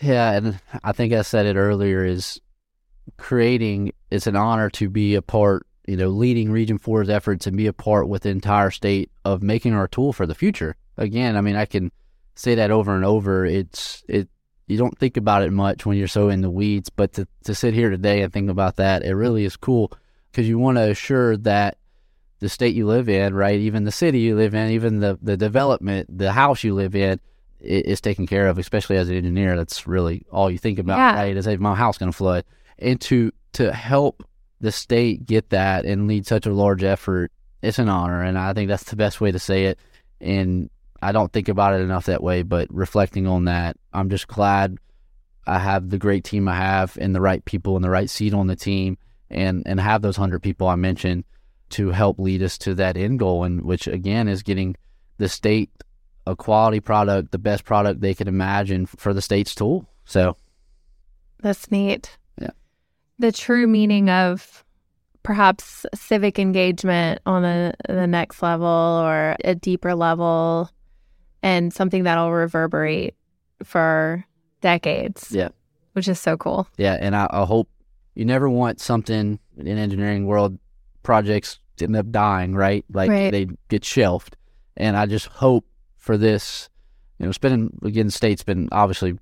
[0.00, 2.40] Yeah, and I think I said it earlier is
[3.18, 7.56] creating it's an honor to be a part, you know, leading Region 4's efforts and
[7.56, 10.74] be a part with the entire state of making our tool for the future.
[10.96, 11.92] Again, I mean, I can
[12.34, 13.44] say that over and over.
[13.44, 14.28] It's it
[14.66, 17.54] you don't think about it much when you're so in the weeds, but to to
[17.54, 19.92] sit here today and think about that, it really is cool
[20.30, 21.76] because you want to assure that
[22.40, 25.36] the state you live in, right, even the city you live in, even the the
[25.36, 27.20] development, the house you live in,
[27.60, 28.58] is taken care of.
[28.58, 31.14] Especially as an engineer, that's really all you think about, Yeah.
[31.14, 31.36] right?
[31.36, 32.44] Is hey, my house going to flood,
[32.78, 34.24] and to to help
[34.60, 38.52] the state get that and lead such a large effort, it's an honor, and I
[38.54, 39.78] think that's the best way to say it.
[40.20, 40.70] And
[41.02, 44.78] I don't think about it enough that way, but reflecting on that, I'm just glad
[45.46, 48.32] I have the great team I have and the right people and the right seat
[48.32, 48.96] on the team,
[49.28, 51.24] and and have those hundred people I mentioned
[51.70, 54.76] to help lead us to that end goal, and which again is getting
[55.18, 55.70] the state
[56.26, 59.88] a quality product, the best product they could imagine for the state's tool.
[60.04, 60.36] So
[61.40, 62.16] That's neat.
[62.40, 62.50] Yeah.
[63.18, 64.64] The true meaning of
[65.22, 70.70] perhaps civic engagement on a, the next level or a deeper level
[71.42, 73.14] and something that'll reverberate
[73.64, 74.24] for
[74.60, 75.30] decades.
[75.30, 75.48] Yeah.
[75.92, 76.66] Which is so cool.
[76.78, 77.68] yeah, and I, I hope
[78.14, 80.58] you never want something in engineering world
[81.02, 82.84] projects to end up dying, right?
[82.92, 83.30] Like Right.
[83.30, 84.36] they get shelved,
[84.76, 85.66] and I just hope
[85.98, 86.68] for this.
[87.18, 89.18] You know, spending again, the state's been obviously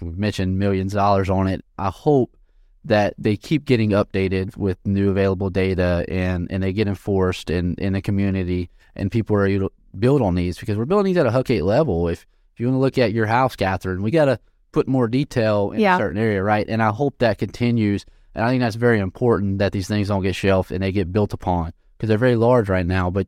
[0.00, 1.64] we've mentioned millions of dollars on it.
[1.78, 2.36] I hope
[2.84, 7.74] that they keep getting updated with new available data and, and they get enforced in,
[7.78, 9.68] in the community and people are
[9.98, 12.08] build on these because we're building these at a HUC 8 level.
[12.08, 14.38] If, if you want to look at your house, Catherine, we got to
[14.72, 15.96] put more detail in Yeah.
[15.96, 16.66] a certain area, right?
[16.68, 18.04] And I hope that continues.
[18.34, 21.12] And I think that's very important that these things don't get shelved and they get
[21.12, 23.26] built upon because they're very large right now, but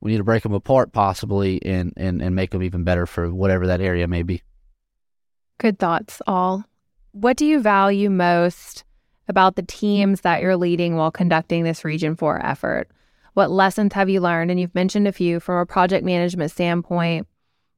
[0.00, 3.32] we need to break them apart possibly and, and, and make them even better for
[3.34, 4.42] whatever that area may be.
[5.58, 6.64] Good thoughts, all.
[7.12, 8.84] What do you value most
[9.28, 12.88] about the teams that you're leading while conducting this Region 4 effort?
[13.34, 14.50] What lessons have you learned?
[14.50, 17.26] And you've mentioned a few from a project management standpoint.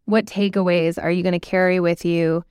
[0.04, 2.44] What takeaways are you going to carry with you?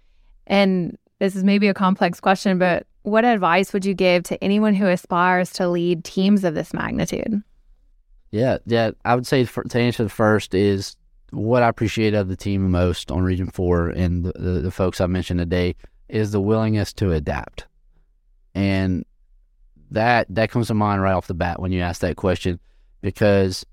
[0.47, 4.73] And this is maybe a complex question, but what advice would you give to anyone
[4.73, 7.41] who aspires to lead teams of this magnitude?
[8.31, 8.91] Yeah, yeah.
[9.05, 10.97] I would say for, to answer the first is
[11.31, 14.99] what I appreciate of the team most on Region Four and the, the, the folks
[14.99, 15.75] I mentioned today
[16.09, 17.65] is the willingness to adapt,
[18.53, 19.05] and
[19.91, 22.59] that that comes to mind right off the bat when you ask that question,
[23.05, 23.63] because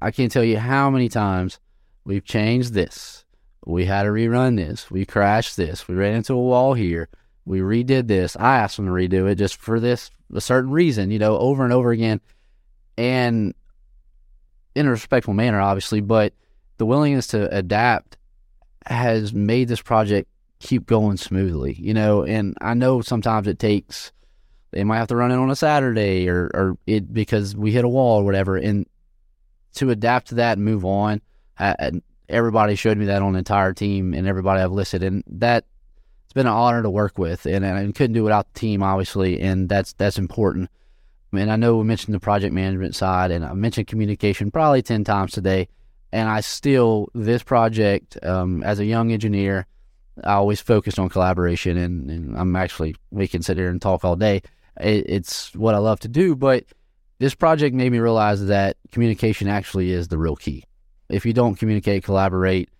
[0.00, 1.60] I can't tell you how many times
[2.06, 3.26] we've changed this,
[3.66, 7.10] we had to rerun this, we crashed this, we ran into a wall here,
[7.44, 8.36] we redid this.
[8.36, 11.62] I asked them to redo it just for this a certain reason, you know, over
[11.62, 12.22] and over again,
[12.96, 13.52] and
[14.74, 16.32] in a respectful manner, obviously, but
[16.78, 18.16] the willingness to adapt
[18.86, 20.26] has made this project
[20.60, 22.24] keep going smoothly, you know.
[22.24, 24.10] And I know sometimes it takes
[24.74, 27.84] they might have to run it on a Saturday or or it because we hit
[27.84, 28.86] a wall or whatever, and
[29.74, 31.20] to adapt to that and move on.
[31.58, 31.92] I,
[32.28, 35.64] everybody showed me that on the entire team and everybody I've listed, and that
[36.24, 38.60] it's been an honor to work with, and, and I couldn't do it without the
[38.60, 40.70] team, obviously, and that's that's important.
[41.32, 45.04] And I know we mentioned the project management side, and I mentioned communication probably 10
[45.04, 45.68] times today.
[46.12, 49.66] And I still, this project, um, as a young engineer,
[50.22, 51.76] I always focused on collaboration.
[51.76, 54.42] And, and I'm actually, we can sit here and talk all day.
[54.80, 56.34] It, it's what I love to do.
[56.36, 56.64] But
[57.18, 60.64] this project made me realize that communication actually is the real key.
[61.08, 62.70] If you don't communicate, collaborate,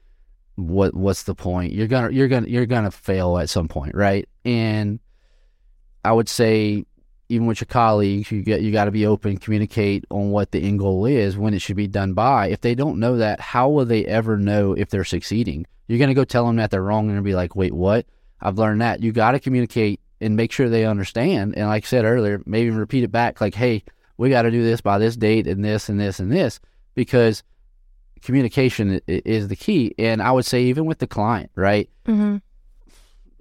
[0.57, 1.72] what what's the point?
[1.72, 4.28] You're gonna you're gonna you're gonna fail at some point, right?
[4.45, 5.01] And
[6.05, 6.84] I would say
[7.28, 10.62] even with your colleagues, you get you got to be open, communicate on what the
[10.62, 12.49] end goal is, when it should be done by.
[12.49, 15.66] If they don't know that, how will they ever know if they're succeeding?
[15.88, 18.07] You're to go tell them that they're wrong and be like, "Wait, what?"
[18.40, 19.03] I've learned that.
[19.03, 21.55] You got to communicate and make sure they understand.
[21.57, 23.85] And like I said earlier, maybe repeat it back like, "Hey,
[24.16, 26.61] we got to do this by this date and this and this and this,"
[26.95, 27.43] because
[28.22, 29.95] communication is the key.
[29.99, 31.91] And I would say even with the client, right?
[32.07, 32.39] Mm-hmm.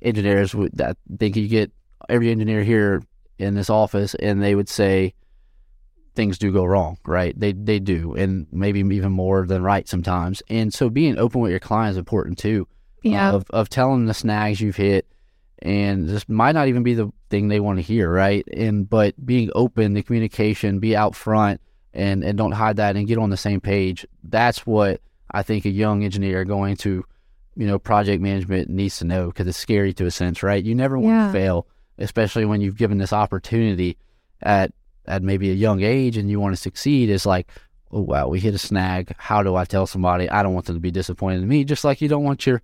[0.02, 1.72] Engineers would that think you get
[2.10, 3.02] every engineer here
[3.40, 5.14] in this office, and they would say
[6.16, 7.38] things do go wrong, right?
[7.40, 10.44] They they do, and maybe even more than right sometimes.
[10.50, 12.68] And so being open with your client is important too.
[13.04, 13.32] Yeah.
[13.32, 15.08] Of of telling the snags you've hit,
[15.64, 18.46] and this might not even be the thing they want to hear, right?
[18.54, 21.62] And but being open, the communication, be out front,
[21.94, 24.06] and and don't hide that, and get on the same page.
[24.24, 25.00] That's what
[25.32, 27.06] I think a young engineer going to,
[27.56, 30.64] you know, project management needs to know because it's scary to a sense, right?
[30.64, 31.28] You never want Yeah.
[31.28, 33.98] to fail, especially when you've given this opportunity
[34.42, 34.74] at
[35.06, 37.10] at maybe a young age and you want to succeed.
[37.10, 37.50] It's like,
[37.90, 39.16] oh wow, we hit a snag.
[39.18, 40.30] How do I tell somebody?
[40.30, 42.62] I don't want them to be disappointed in me, just like you don't want your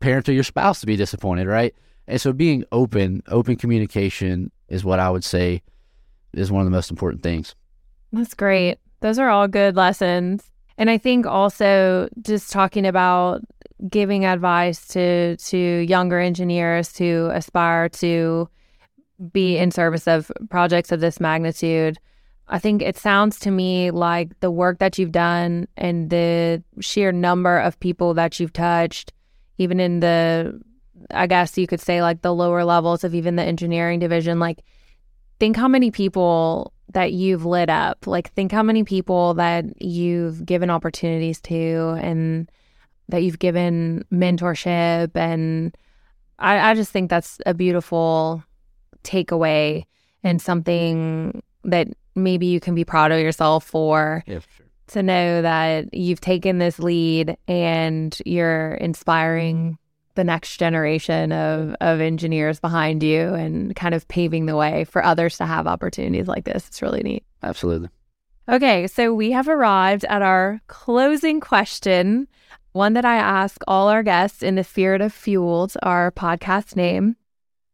[0.00, 1.74] parent or your spouse to be disappointed, right?
[2.08, 5.62] And so being open, open communication is what I would say
[6.32, 7.54] is one of the most important things.
[8.12, 8.78] That's great.
[9.00, 10.50] Those are all good lessons.
[10.78, 13.42] And I think also just talking about
[13.88, 18.48] giving advice to to younger engineers to aspire to
[19.32, 21.98] be in service of projects of this magnitude.
[22.48, 27.10] I think it sounds to me like the work that you've done and the sheer
[27.12, 29.12] number of people that you've touched,
[29.58, 30.60] even in the,
[31.10, 34.64] I guess you could say like the lower levels of even the engineering division, like
[35.38, 38.06] think how many people that you've lit up.
[38.06, 42.50] Like, think how many people that you've given opportunities to and
[43.08, 45.10] that you've given mentorship.
[45.14, 45.76] And
[46.38, 48.42] I, I just think that's a beautiful
[49.02, 49.84] takeaway
[50.22, 54.66] and something that maybe you can be proud of yourself for Yeah, for sure.
[54.88, 59.78] to know that you've taken this lead and you're inspiring
[60.16, 65.04] the next generation of, of engineers behind you and kind of paving the way for
[65.04, 66.66] others to have opportunities like this.
[66.66, 67.24] It's really neat.
[67.42, 67.88] Absolutely.
[68.48, 72.28] Okay, so we have arrived at our closing question,
[72.72, 77.16] one that I ask all our guests in the spirit of fueled, our podcast name.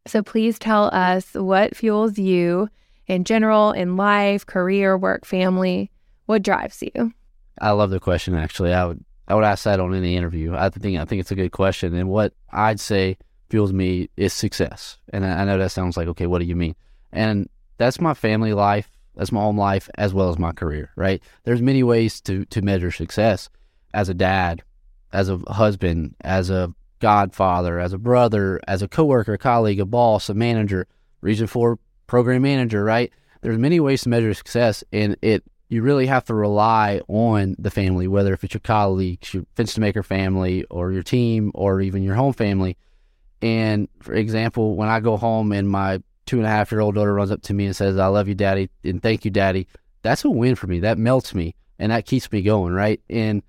[0.06, 2.68] So please tell us what fuels you
[3.06, 5.90] in general, in life, career, work, family.
[6.26, 7.12] What drives you?
[7.60, 8.34] I love the question.
[8.34, 10.54] Actually, I would I would ask that on any interview.
[10.54, 13.16] I think I think it's a good question, and what I'd say
[13.48, 14.98] fuels me is success.
[15.12, 16.74] And I, know that sounds like okay, what do you mean?
[17.12, 20.90] And that's my family life, that's my home life, as well as my career.
[20.96, 21.22] Right?
[21.44, 23.48] There's many ways to to measure success.
[23.94, 24.62] As a dad,
[25.12, 30.28] as a husband, as a godfather, as a brother, as a coworker, colleague, a boss,
[30.30, 30.86] a manager,
[31.20, 32.82] Region Four program manager.
[32.82, 33.12] Right?
[33.42, 37.70] There's many ways to measure success, and it you really have to rely on the
[37.70, 42.14] family, whether if it's your colleagues, your Fenstermaker family, or your team, or even your
[42.14, 42.76] home family.
[43.40, 46.94] And for example, when I go home and my two and a half year old
[46.94, 49.66] daughter runs up to me and says, I love you, daddy, and thank you, daddy,
[50.02, 50.80] that's a win for me.
[50.80, 53.00] That melts me and that keeps me going, right?
[53.08, 53.42] And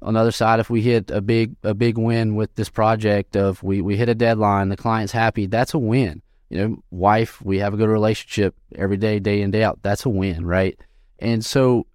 [0.00, 3.36] on the other side, if we hit a big a big win with this project
[3.36, 6.22] of we, we hit a deadline, the client's happy, that's a win.
[6.48, 9.80] You know, wife, we have a good relationship every day, day in, day out.
[9.82, 10.80] That's a win, right?
[11.18, 11.86] And so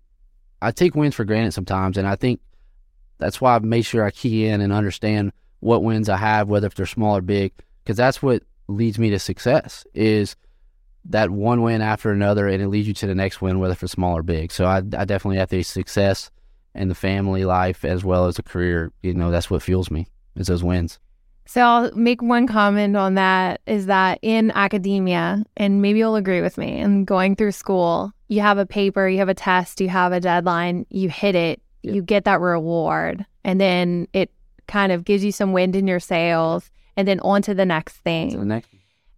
[0.61, 1.97] I take wins for granted sometimes.
[1.97, 2.39] And I think
[3.17, 6.67] that's why I've made sure I key in and understand what wins I have, whether
[6.67, 7.53] if they're small or big,
[7.83, 10.35] because that's what leads me to success is
[11.05, 13.89] that one win after another and it leads you to the next win, whether if
[13.89, 14.51] small or big.
[14.51, 16.31] So I, I definitely have the success
[16.75, 18.91] in the family life as well as a career.
[19.01, 20.99] You know, that's what fuels me is those wins.
[21.45, 26.41] So I'll make one comment on that is that in academia, and maybe you'll agree
[26.41, 29.89] with me, and going through school, you have a paper, you have a test, you
[29.89, 34.31] have a deadline, you hit it, you get that reward, and then it
[34.67, 37.97] kind of gives you some wind in your sails, and then on to the next
[37.97, 38.31] thing.
[38.31, 38.69] So next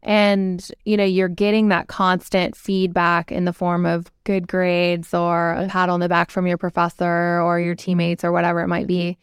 [0.03, 5.53] And, you know, you're getting that constant feedback in the form of good grades or
[5.53, 8.85] a pat on the back from your professor or your teammates or whatever it might
[8.85, 9.17] be.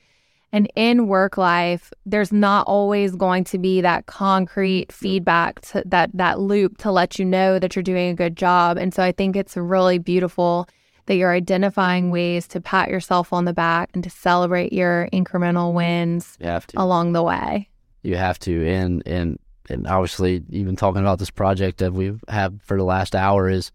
[0.52, 6.10] And in work life, there's not always going to be that concrete feedback to that
[6.14, 8.76] that loop to let you know that you're doing a good job.
[8.76, 10.68] And so I think it's really beautiful
[11.06, 15.72] that you're identifying ways to pat yourself on the back and to celebrate your incremental
[15.72, 16.80] wins you have to.
[16.80, 17.68] along the way.
[18.02, 19.38] You have to, and and
[19.70, 23.72] and obviously, even talking about this project that we've had for the last hour is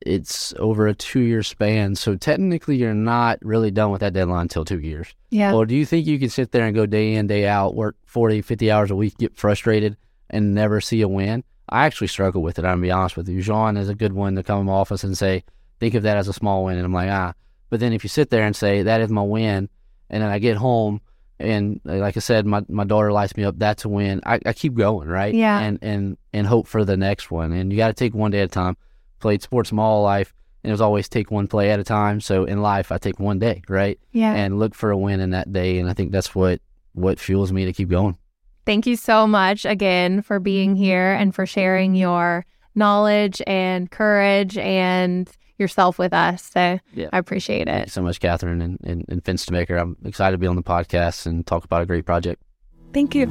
[0.00, 1.94] it's over a two year span.
[1.94, 5.14] So technically, you're not really done with that deadline until two years.
[5.30, 5.54] Yeah.
[5.54, 7.96] Or do you think you can sit there and go day in, day out, work
[8.04, 9.96] 40, 50 hours a week, get frustrated,
[10.30, 11.44] and never see a win?
[11.68, 12.64] I actually struggle with it.
[12.64, 13.42] I'm gonna be honest with you.
[13.42, 15.44] Jeanne is a good one to come in my office and say,
[15.80, 17.34] think of that as a small win, and I'm like, ah.
[17.70, 19.68] But then if you sit there and say that is my win,
[20.08, 21.02] and then I get home
[21.40, 23.58] and like I said, my, my daughter lights me up.
[23.58, 24.20] That's a win.
[24.26, 25.34] I, I keep going, right?
[25.34, 25.60] Yeah.
[25.60, 27.52] And and and hope for the next one.
[27.52, 28.76] And you got to take one day at a time.
[29.20, 32.20] Played sports my whole life, and it was always take one play at a time.
[32.20, 33.98] So in life, I take one day, right?
[34.12, 34.32] Yeah.
[34.34, 35.78] And look for a win in that day.
[35.78, 36.60] And I think that's what
[36.92, 38.16] what fuels me to keep going.
[38.66, 42.44] Thank you so much again for being here and for sharing your
[42.74, 46.50] knowledge and courage and yourself with us.
[46.52, 47.08] So Yeah.
[47.12, 47.86] I appreciate Thank it.
[47.86, 49.80] you so much, Catherine and, and, and Fenstermaker.
[49.80, 52.42] I'm excited to be on the podcast and talk about a great project.
[52.92, 53.26] Thank you.